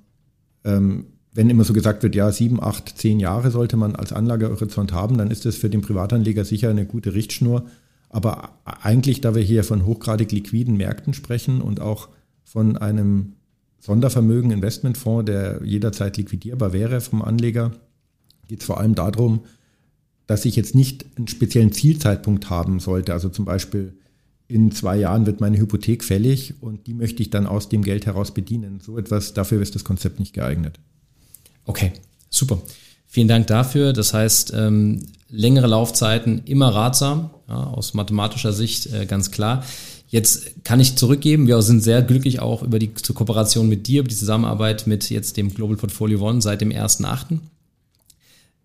ähm, 0.64 1.06
wenn 1.32 1.50
immer 1.50 1.64
so 1.64 1.72
gesagt 1.72 2.02
wird, 2.02 2.14
ja, 2.14 2.30
sieben, 2.32 2.62
acht, 2.62 2.98
zehn 2.98 3.20
Jahre 3.20 3.50
sollte 3.50 3.76
man 3.76 3.96
als 3.96 4.12
Anlagehorizont 4.12 4.92
haben, 4.92 5.18
dann 5.18 5.30
ist 5.30 5.44
das 5.46 5.56
für 5.56 5.70
den 5.70 5.82
Privatanleger 5.82 6.44
sicher 6.44 6.70
eine 6.70 6.86
gute 6.86 7.14
Richtschnur, 7.14 7.66
aber 8.10 8.50
eigentlich, 8.64 9.20
da 9.20 9.34
wir 9.34 9.42
hier 9.42 9.64
von 9.64 9.84
hochgradig 9.84 10.32
liquiden 10.32 10.76
Märkten 10.76 11.14
sprechen 11.14 11.60
und 11.60 11.80
auch 11.80 12.08
von 12.42 12.76
einem 12.76 13.34
Sondervermögen 13.80 14.50
Investmentfonds, 14.50 15.26
der 15.26 15.60
jederzeit 15.62 16.16
liquidierbar 16.16 16.72
wäre 16.72 17.00
vom 17.00 17.22
Anleger, 17.22 17.72
geht 18.48 18.60
es 18.60 18.66
vor 18.66 18.78
allem 18.78 18.94
darum, 18.94 19.40
dass 20.26 20.44
ich 20.44 20.56
jetzt 20.56 20.74
nicht 20.74 21.06
einen 21.16 21.28
speziellen 21.28 21.72
Zielzeitpunkt 21.72 22.50
haben 22.50 22.80
sollte. 22.80 23.12
Also 23.12 23.28
zum 23.28 23.44
Beispiel 23.44 23.94
in 24.48 24.72
zwei 24.72 24.96
Jahren 24.96 25.26
wird 25.26 25.40
meine 25.40 25.58
Hypothek 25.58 26.02
fällig 26.02 26.54
und 26.60 26.86
die 26.86 26.94
möchte 26.94 27.22
ich 27.22 27.30
dann 27.30 27.46
aus 27.46 27.68
dem 27.68 27.82
Geld 27.82 28.06
heraus 28.06 28.32
bedienen. 28.32 28.80
So 28.80 28.98
etwas, 28.98 29.34
dafür 29.34 29.60
ist 29.60 29.74
das 29.74 29.84
Konzept 29.84 30.18
nicht 30.18 30.32
geeignet. 30.32 30.80
Okay, 31.64 31.92
super. 32.30 32.60
Vielen 33.06 33.28
Dank 33.28 33.46
dafür. 33.46 33.92
Das 33.92 34.12
heißt, 34.12 34.52
ähm, 34.54 35.06
längere 35.30 35.66
Laufzeiten 35.66 36.42
immer 36.44 36.74
ratsam, 36.74 37.30
ja, 37.48 37.64
aus 37.64 37.94
mathematischer 37.94 38.52
Sicht 38.52 38.92
äh, 38.92 39.06
ganz 39.06 39.30
klar. 39.30 39.64
Jetzt 40.08 40.64
kann 40.64 40.80
ich 40.80 40.96
zurückgeben, 40.96 41.46
wir 41.46 41.60
sind 41.60 41.82
sehr 41.82 42.00
glücklich 42.02 42.40
auch 42.40 42.62
über 42.62 42.78
die 42.78 42.88
Kooperation 42.88 43.68
mit 43.68 43.86
dir, 43.86 44.00
über 44.00 44.08
die 44.08 44.16
Zusammenarbeit 44.16 44.86
mit 44.86 45.10
jetzt 45.10 45.36
dem 45.36 45.52
Global 45.52 45.76
Portfolio 45.76 46.20
One 46.26 46.40
seit 46.40 46.62
dem 46.62 46.70
1.8. 46.70 47.38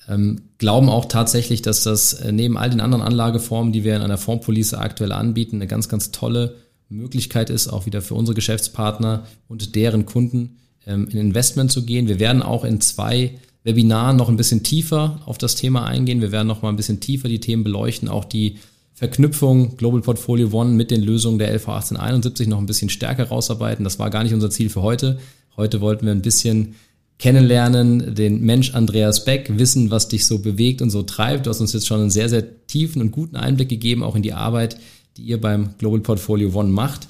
Ähm, 0.10 0.50
glauben 0.58 0.90
auch 0.90 1.06
tatsächlich, 1.06 1.62
dass 1.62 1.84
das 1.84 2.14
äh, 2.14 2.32
neben 2.32 2.58
all 2.58 2.70
den 2.70 2.82
anderen 2.82 3.04
Anlageformen, 3.04 3.72
die 3.72 3.84
wir 3.84 3.96
in 3.96 4.02
einer 4.02 4.18
Fondspolice 4.18 4.78
aktuell 4.78 5.12
anbieten, 5.12 5.58
eine 5.58 5.68
ganz, 5.68 5.88
ganz 5.88 6.12
tolle 6.12 6.56
Möglichkeit 6.90 7.50
ist, 7.50 7.68
auch 7.68 7.86
wieder 7.86 8.02
für 8.02 8.16
unsere 8.16 8.36
Geschäftspartner 8.36 9.26
und 9.48 9.76
deren 9.76 10.06
Kunden 10.06 10.58
ähm, 10.86 11.08
in 11.08 11.18
Investment 11.18 11.72
zu 11.72 11.86
gehen. 11.86 12.08
Wir 12.08 12.20
werden 12.20 12.42
auch 12.42 12.66
in 12.66 12.82
zwei 12.82 13.40
Webinaren 13.64 14.18
noch 14.18 14.30
ein 14.30 14.36
bisschen 14.36 14.64
tiefer 14.64 15.22
auf 15.26 15.38
das 15.38 15.56
Thema 15.56 15.86
eingehen. 15.86 16.22
Wir 16.22 16.32
werden 16.32 16.48
noch 16.48 16.62
mal 16.62 16.70
ein 16.70 16.76
bisschen 16.76 17.00
tiefer 17.00 17.30
die 17.30 17.40
Themen 17.40 17.64
beleuchten, 17.64 18.10
auch 18.10 18.26
die 18.26 18.58
Verknüpfung 18.94 19.78
Global 19.78 20.02
Portfolio 20.02 20.50
One 20.52 20.72
mit 20.72 20.92
den 20.92 21.02
Lösungen 21.02 21.40
der 21.40 21.52
LV 21.54 21.68
1871 21.68 22.48
noch 22.48 22.60
ein 22.60 22.66
bisschen 22.66 22.90
stärker 22.90 23.28
rausarbeiten. 23.28 23.84
Das 23.84 24.00
war 24.00 24.10
gar 24.10 24.24
nicht 24.24 24.34
unser 24.34 24.50
Ziel 24.50 24.70
für 24.70 24.82
heute. 24.82 25.18
Heute 25.56 25.82
wollten 25.82 26.06
wir 26.06 26.12
ein 26.12 26.22
bisschen 26.22 26.76
kennenlernen, 27.24 28.16
den 28.16 28.42
Mensch 28.42 28.74
Andreas 28.74 29.24
Beck, 29.24 29.50
wissen, 29.58 29.92
was 29.92 30.10
dich 30.10 30.26
so 30.26 30.40
bewegt 30.40 30.82
und 30.82 30.90
so 30.90 31.04
treibt. 31.04 31.46
Du 31.46 31.50
hast 31.50 31.62
uns 31.62 31.72
jetzt 31.72 31.88
schon 31.88 32.02
einen 32.02 32.10
sehr, 32.10 32.28
sehr 32.28 32.44
tiefen 32.68 33.02
und 33.02 33.12
guten 33.12 33.38
Einblick 33.38 33.70
gegeben, 33.70 34.04
auch 34.04 34.18
in 34.18 34.24
die 34.24 34.34
Arbeit, 34.34 34.76
die 35.16 35.22
ihr 35.22 35.40
beim 35.40 35.70
Global 35.78 36.02
Portfolio 36.02 36.54
One 36.54 36.68
macht. 36.68 37.08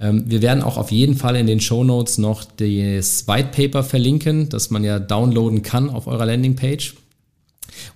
Ähm, 0.00 0.24
wir 0.26 0.42
werden 0.42 0.60
auch 0.64 0.76
auf 0.76 0.90
jeden 0.90 1.16
Fall 1.16 1.36
in 1.36 1.46
den 1.46 1.60
Show 1.60 1.84
Notes 1.84 2.18
noch 2.18 2.42
das 2.42 3.28
White 3.28 3.50
Paper 3.52 3.84
verlinken, 3.84 4.48
das 4.48 4.70
man 4.70 4.82
ja 4.82 4.98
downloaden 4.98 5.62
kann 5.62 5.88
auf 5.88 6.08
eurer 6.08 6.26
Landingpage. 6.26 6.96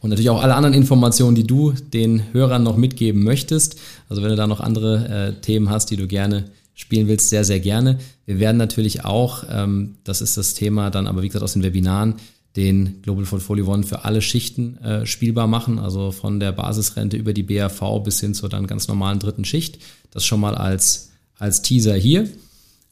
Und 0.00 0.10
natürlich 0.10 0.30
auch 0.30 0.40
alle 0.40 0.54
anderen 0.54 0.76
Informationen, 0.76 1.34
die 1.34 1.46
du 1.46 1.72
den 1.72 2.22
Hörern 2.32 2.62
noch 2.62 2.76
mitgeben 2.76 3.24
möchtest. 3.24 3.80
Also 4.08 4.22
wenn 4.22 4.30
du 4.30 4.36
da 4.36 4.46
noch 4.46 4.60
andere 4.60 5.08
äh, 5.08 5.40
Themen 5.40 5.70
hast, 5.70 5.90
die 5.90 5.96
du 5.96 6.06
gerne 6.06 6.44
spielen 6.78 7.08
willst, 7.08 7.28
sehr, 7.28 7.44
sehr 7.44 7.58
gerne. 7.58 7.98
Wir 8.24 8.38
werden 8.38 8.56
natürlich 8.56 9.04
auch, 9.04 9.44
ähm, 9.50 9.96
das 10.04 10.22
ist 10.22 10.36
das 10.36 10.54
Thema 10.54 10.90
dann 10.90 11.08
aber 11.08 11.22
wie 11.22 11.26
gesagt 11.26 11.42
aus 11.42 11.54
den 11.54 11.64
Webinaren, 11.64 12.14
den 12.54 13.02
Global 13.02 13.24
Portfolio 13.24 13.66
One 13.66 13.82
für 13.82 14.04
alle 14.04 14.22
Schichten 14.22 14.78
äh, 14.78 15.04
spielbar 15.04 15.48
machen, 15.48 15.80
also 15.80 16.12
von 16.12 16.38
der 16.38 16.52
Basisrente 16.52 17.16
über 17.16 17.32
die 17.32 17.42
BAV 17.42 18.02
bis 18.04 18.20
hin 18.20 18.32
zur 18.32 18.48
dann 18.48 18.68
ganz 18.68 18.86
normalen 18.86 19.18
dritten 19.18 19.44
Schicht. 19.44 19.78
Das 20.12 20.24
schon 20.24 20.38
mal 20.38 20.54
als, 20.54 21.10
als 21.36 21.62
Teaser 21.62 21.96
hier. 21.96 22.28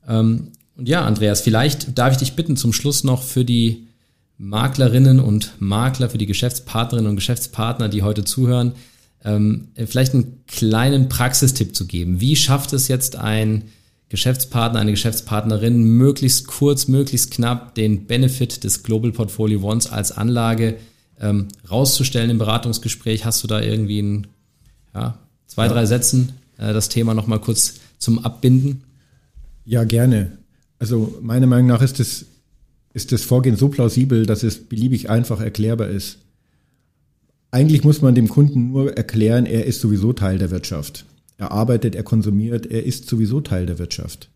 Ähm, 0.08 0.48
und 0.76 0.88
ja, 0.88 1.04
Andreas, 1.04 1.40
vielleicht 1.40 1.96
darf 1.96 2.12
ich 2.12 2.18
dich 2.18 2.34
bitten, 2.34 2.56
zum 2.56 2.72
Schluss 2.72 3.04
noch 3.04 3.22
für 3.22 3.44
die 3.44 3.86
Maklerinnen 4.36 5.20
und 5.20 5.52
Makler, 5.60 6.10
für 6.10 6.18
die 6.18 6.26
Geschäftspartnerinnen 6.26 7.10
und 7.10 7.16
Geschäftspartner, 7.16 7.88
die 7.88 8.02
heute 8.02 8.24
zuhören, 8.24 8.72
ähm, 9.24 9.68
vielleicht 9.86 10.14
einen 10.14 10.44
kleinen 10.46 11.08
Praxistipp 11.08 11.74
zu 11.74 11.86
geben. 11.86 12.20
Wie 12.20 12.36
schafft 12.36 12.72
es 12.72 12.88
jetzt 12.88 13.16
ein 13.16 13.64
Geschäftspartner, 14.08 14.80
eine 14.80 14.92
Geschäftspartnerin 14.92 15.82
möglichst 15.82 16.46
kurz, 16.46 16.86
möglichst 16.86 17.32
knapp 17.32 17.74
den 17.74 18.06
Benefit 18.06 18.62
des 18.62 18.84
Global 18.84 19.10
Portfolio 19.10 19.60
Ones 19.62 19.90
als 19.90 20.12
Anlage 20.12 20.76
ähm, 21.20 21.48
rauszustellen 21.68 22.30
im 22.30 22.38
Beratungsgespräch? 22.38 23.24
Hast 23.24 23.42
du 23.42 23.48
da 23.48 23.60
irgendwie 23.60 24.00
ein, 24.00 24.26
ja, 24.94 25.18
zwei, 25.46 25.66
ja. 25.66 25.72
drei 25.72 25.86
Sätzen 25.86 26.34
äh, 26.58 26.72
das 26.72 26.88
Thema 26.88 27.14
nochmal 27.14 27.40
kurz 27.40 27.74
zum 27.98 28.20
Abbinden? 28.24 28.84
Ja, 29.64 29.82
gerne. 29.82 30.38
Also 30.78 31.18
meiner 31.20 31.48
Meinung 31.48 31.66
nach 31.66 31.82
ist 31.82 31.98
das, 31.98 32.26
ist 32.94 33.10
das 33.10 33.22
Vorgehen 33.22 33.56
so 33.56 33.68
plausibel, 33.68 34.24
dass 34.24 34.44
es 34.44 34.68
beliebig 34.68 35.10
einfach 35.10 35.40
erklärbar 35.40 35.88
ist. 35.88 36.18
Eigentlich 37.56 37.84
muss 37.84 38.02
man 38.02 38.14
dem 38.14 38.28
Kunden 38.28 38.70
nur 38.70 38.98
erklären, 38.98 39.46
er 39.46 39.64
ist 39.64 39.80
sowieso 39.80 40.12
Teil 40.12 40.36
der 40.36 40.50
Wirtschaft. 40.50 41.06
Er 41.38 41.52
arbeitet, 41.52 41.94
er 41.94 42.02
konsumiert, 42.02 42.66
er 42.66 42.84
ist 42.84 43.08
sowieso 43.08 43.40
Teil 43.40 43.64
der 43.64 43.78
Wirtschaft. 43.78 44.30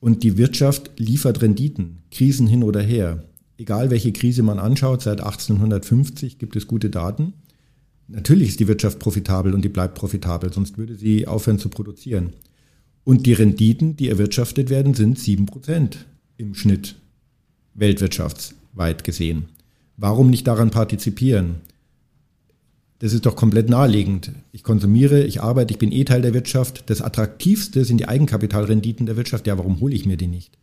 Und 0.00 0.22
die 0.22 0.38
Wirtschaft 0.38 0.90
liefert 0.98 1.42
Renditen, 1.42 1.98
Krisen 2.10 2.46
hin 2.46 2.62
oder 2.62 2.80
her. 2.80 3.24
Egal 3.58 3.90
welche 3.90 4.10
Krise 4.10 4.42
man 4.42 4.58
anschaut, 4.58 5.02
seit 5.02 5.20
1850 5.20 6.38
gibt 6.38 6.56
es 6.56 6.66
gute 6.66 6.88
Daten. 6.88 7.34
Natürlich 8.08 8.48
ist 8.48 8.60
die 8.60 8.68
Wirtschaft 8.68 9.00
profitabel 9.00 9.52
und 9.52 9.62
die 9.62 9.68
bleibt 9.68 9.94
profitabel, 9.94 10.50
sonst 10.50 10.78
würde 10.78 10.94
sie 10.94 11.26
aufhören 11.26 11.58
zu 11.58 11.68
produzieren. 11.68 12.32
Und 13.04 13.26
die 13.26 13.34
Renditen, 13.34 13.98
die 13.98 14.08
erwirtschaftet 14.08 14.70
werden, 14.70 14.94
sind 14.94 15.18
sieben 15.18 15.44
Prozent 15.44 16.06
im 16.38 16.54
Schnitt, 16.54 16.94
weltwirtschaftsweit 17.74 19.04
gesehen. 19.04 19.50
Warum 19.98 20.30
nicht 20.30 20.46
daran 20.46 20.70
partizipieren? 20.70 21.56
Das 22.98 23.12
ist 23.12 23.26
doch 23.26 23.36
komplett 23.36 23.68
naheliegend. 23.68 24.32
Ich 24.52 24.62
konsumiere, 24.62 25.22
ich 25.22 25.42
arbeite, 25.42 25.72
ich 25.72 25.78
bin 25.78 25.92
eh 25.92 26.04
Teil 26.04 26.22
der 26.22 26.32
Wirtschaft. 26.32 26.84
Das 26.88 27.02
Attraktivste 27.02 27.84
sind 27.84 27.98
die 27.98 28.08
Eigenkapitalrenditen 28.08 29.04
der 29.06 29.16
Wirtschaft. 29.16 29.46
Ja, 29.46 29.58
warum 29.58 29.80
hole 29.80 29.94
ich 29.94 30.06
mir 30.06 30.16
die 30.16 30.28
nicht? 30.28 30.56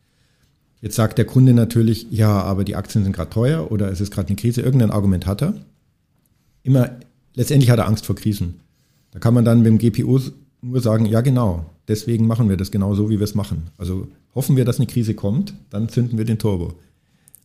Jetzt 0.81 0.95
sagt 0.95 1.17
der 1.17 1.25
Kunde 1.25 1.53
natürlich, 1.53 2.07
ja, 2.09 2.41
aber 2.41 2.63
die 2.63 2.75
Aktien 2.75 3.03
sind 3.03 3.13
gerade 3.13 3.29
teuer 3.29 3.71
oder 3.71 3.91
es 3.91 4.01
ist 4.01 4.11
gerade 4.11 4.29
eine 4.29 4.35
Krise. 4.35 4.61
Irgendein 4.61 4.91
Argument 4.91 5.25
hat 5.27 5.43
er. 5.43 5.53
Immer, 6.63 6.97
letztendlich 7.35 7.69
hat 7.69 7.79
er 7.79 7.87
Angst 7.87 8.05
vor 8.05 8.15
Krisen. 8.15 8.55
Da 9.11 9.19
kann 9.19 9.33
man 9.33 9.45
dann 9.45 9.61
mit 9.61 9.67
dem 9.67 9.77
GPO 9.77 10.19
nur 10.61 10.81
sagen, 10.81 11.05
ja 11.05 11.21
genau, 11.21 11.65
deswegen 11.87 12.25
machen 12.25 12.49
wir 12.49 12.57
das 12.57 12.71
genau 12.71 12.95
so, 12.95 13.09
wie 13.09 13.19
wir 13.19 13.25
es 13.25 13.35
machen. 13.35 13.67
Also 13.77 14.07
hoffen 14.33 14.57
wir, 14.57 14.65
dass 14.65 14.77
eine 14.77 14.87
Krise 14.87 15.13
kommt, 15.13 15.53
dann 15.69 15.87
zünden 15.87 16.17
wir 16.17 16.25
den 16.25 16.39
Turbo. 16.39 16.73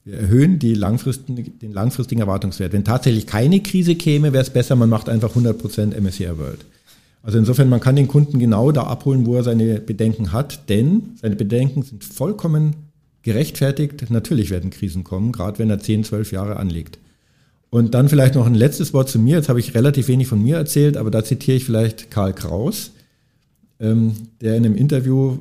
Wir 0.04 0.18
erhöhen 0.18 0.58
die 0.58 0.74
langfristigen, 0.74 1.58
den 1.58 1.72
langfristigen 1.72 2.20
Erwartungswert. 2.20 2.72
Wenn 2.72 2.84
tatsächlich 2.84 3.26
keine 3.26 3.61
Krise 3.61 3.94
käme, 3.94 4.32
wäre 4.32 4.42
es 4.42 4.50
besser, 4.50 4.76
man 4.76 4.88
macht 4.88 5.08
einfach 5.08 5.34
100% 5.37 6.00
MSCI 6.00 6.38
World. 6.38 6.64
Also 7.22 7.38
insofern, 7.38 7.68
man 7.68 7.80
kann 7.80 7.96
den 7.96 8.08
Kunden 8.08 8.38
genau 8.38 8.72
da 8.72 8.84
abholen, 8.84 9.26
wo 9.26 9.34
er 9.34 9.42
seine 9.42 9.80
Bedenken 9.80 10.32
hat, 10.32 10.68
denn 10.68 11.11
seine 11.20 11.37
Bedenken 11.37 11.82
sind 11.82 12.04
vollkommen 12.04 12.74
gerechtfertigt. 13.22 14.11
Natürlich 14.11 14.50
werden 14.50 14.70
Krisen 14.70 15.04
kommen, 15.04 15.32
gerade 15.32 15.58
wenn 15.58 15.68
er 15.68 15.78
10, 15.78 16.04
12 16.04 16.32
Jahre 16.32 16.56
anlegt. 16.56 16.98
Und 17.70 17.92
dann 17.92 18.08
vielleicht 18.08 18.34
noch 18.34 18.46
ein 18.46 18.54
letztes 18.54 18.94
Wort 18.94 19.11
zu 19.11 19.18
mir. 19.18 19.37
Jetzt 19.37 19.50
habe 19.50 19.61
ich 19.61 19.74
relativ 19.74 20.08
wenig 20.08 20.26
von 20.26 20.42
mir 20.42 20.56
erzählt, 20.56 20.96
aber 20.96 21.11
da 21.11 21.22
zitiere 21.22 21.58
ich 21.58 21.64
vielleicht 21.64 22.11
Karl 22.11 22.32
Kraus, 22.32 22.92
ähm, 23.78 24.14
der 24.40 24.56
in 24.56 24.64
einem 24.64 24.76
Interview 24.76 25.38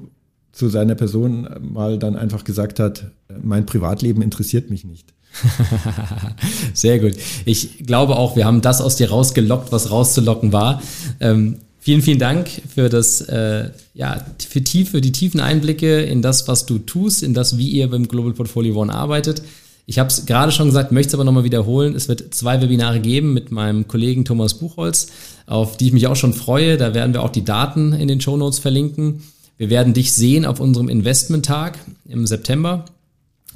zu 0.51 0.67
seiner 0.67 0.95
Person 0.95 1.47
mal 1.61 1.97
dann 1.99 2.15
einfach 2.15 2.43
gesagt 2.43 2.79
hat, 2.79 3.11
mein 3.41 3.65
Privatleben 3.65 4.21
interessiert 4.21 4.69
mich 4.69 4.85
nicht. 4.85 5.13
Sehr 6.73 6.99
gut. 6.99 7.13
Ich 7.45 7.85
glaube 7.85 8.15
auch, 8.15 8.35
wir 8.35 8.45
haben 8.45 8.61
das 8.61 8.81
aus 8.81 8.95
dir 8.95 9.09
rausgelockt, 9.09 9.71
was 9.71 9.91
rauszulocken 9.91 10.51
war. 10.53 10.81
Ähm, 11.19 11.57
vielen, 11.79 12.01
vielen 12.01 12.19
Dank 12.19 12.49
für 12.73 12.89
das, 12.89 13.21
äh, 13.21 13.69
ja, 13.93 14.25
für, 14.47 14.63
tief, 14.63 14.91
für 14.91 15.01
die 15.01 15.11
tiefen 15.11 15.39
Einblicke 15.39 16.01
in 16.01 16.21
das, 16.21 16.47
was 16.47 16.65
du 16.65 16.79
tust, 16.79 17.23
in 17.23 17.33
das, 17.33 17.57
wie 17.57 17.69
ihr 17.69 17.89
beim 17.89 18.07
Global 18.07 18.33
Portfolio 18.33 18.81
One 18.81 18.93
arbeitet. 18.93 19.41
Ich 19.85 19.99
habe 19.99 20.09
es 20.09 20.25
gerade 20.25 20.51
schon 20.51 20.67
gesagt, 20.67 20.91
möchte 20.91 21.09
es 21.09 21.13
aber 21.13 21.23
nochmal 21.23 21.45
wiederholen. 21.45 21.95
Es 21.95 22.09
wird 22.09 22.33
zwei 22.35 22.61
Webinare 22.61 22.99
geben 22.99 23.33
mit 23.33 23.51
meinem 23.51 23.87
Kollegen 23.87 24.25
Thomas 24.25 24.55
Buchholz, 24.55 25.07
auf 25.45 25.77
die 25.77 25.87
ich 25.87 25.93
mich 25.93 26.07
auch 26.07 26.17
schon 26.17 26.33
freue. 26.33 26.75
Da 26.75 26.93
werden 26.93 27.13
wir 27.13 27.23
auch 27.23 27.29
die 27.29 27.45
Daten 27.45 27.93
in 27.93 28.09
den 28.09 28.19
Show 28.19 28.35
Notes 28.35 28.59
verlinken. 28.59 29.23
Wir 29.57 29.69
werden 29.69 29.93
dich 29.93 30.11
sehen 30.11 30.45
auf 30.45 30.59
unserem 30.59 30.89
Investment-Tag 30.89 31.79
im 32.05 32.27
September 32.27 32.85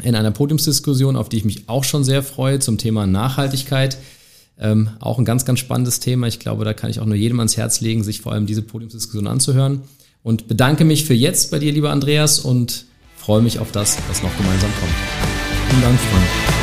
in 0.03 0.15
einer 0.15 0.31
Podiumsdiskussion, 0.31 1.15
auf 1.15 1.29
die 1.29 1.37
ich 1.37 1.45
mich 1.45 1.67
auch 1.67 1.83
schon 1.83 2.03
sehr 2.03 2.23
freue, 2.23 2.59
zum 2.59 2.77
Thema 2.77 3.07
Nachhaltigkeit. 3.07 3.97
Ähm, 4.59 4.89
auch 4.99 5.17
ein 5.17 5.25
ganz, 5.25 5.45
ganz 5.45 5.59
spannendes 5.59 5.99
Thema. 5.99 6.27
Ich 6.27 6.39
glaube, 6.39 6.65
da 6.65 6.73
kann 6.73 6.89
ich 6.89 6.99
auch 6.99 7.05
nur 7.05 7.15
jedem 7.15 7.39
ans 7.39 7.57
Herz 7.57 7.81
legen, 7.81 8.03
sich 8.03 8.21
vor 8.21 8.31
allem 8.31 8.45
diese 8.45 8.61
Podiumsdiskussion 8.61 9.27
anzuhören. 9.27 9.81
Und 10.23 10.47
bedanke 10.47 10.85
mich 10.85 11.05
für 11.05 11.15
jetzt 11.15 11.49
bei 11.49 11.57
dir, 11.57 11.71
lieber 11.71 11.89
Andreas, 11.89 12.39
und 12.39 12.85
freue 13.17 13.41
mich 13.41 13.59
auf 13.59 13.71
das, 13.71 13.97
was 14.07 14.21
noch 14.21 14.35
gemeinsam 14.37 14.69
kommt. 14.79 14.93
Vielen 15.69 15.81
Dank, 15.81 15.99
Frank. 15.99 16.60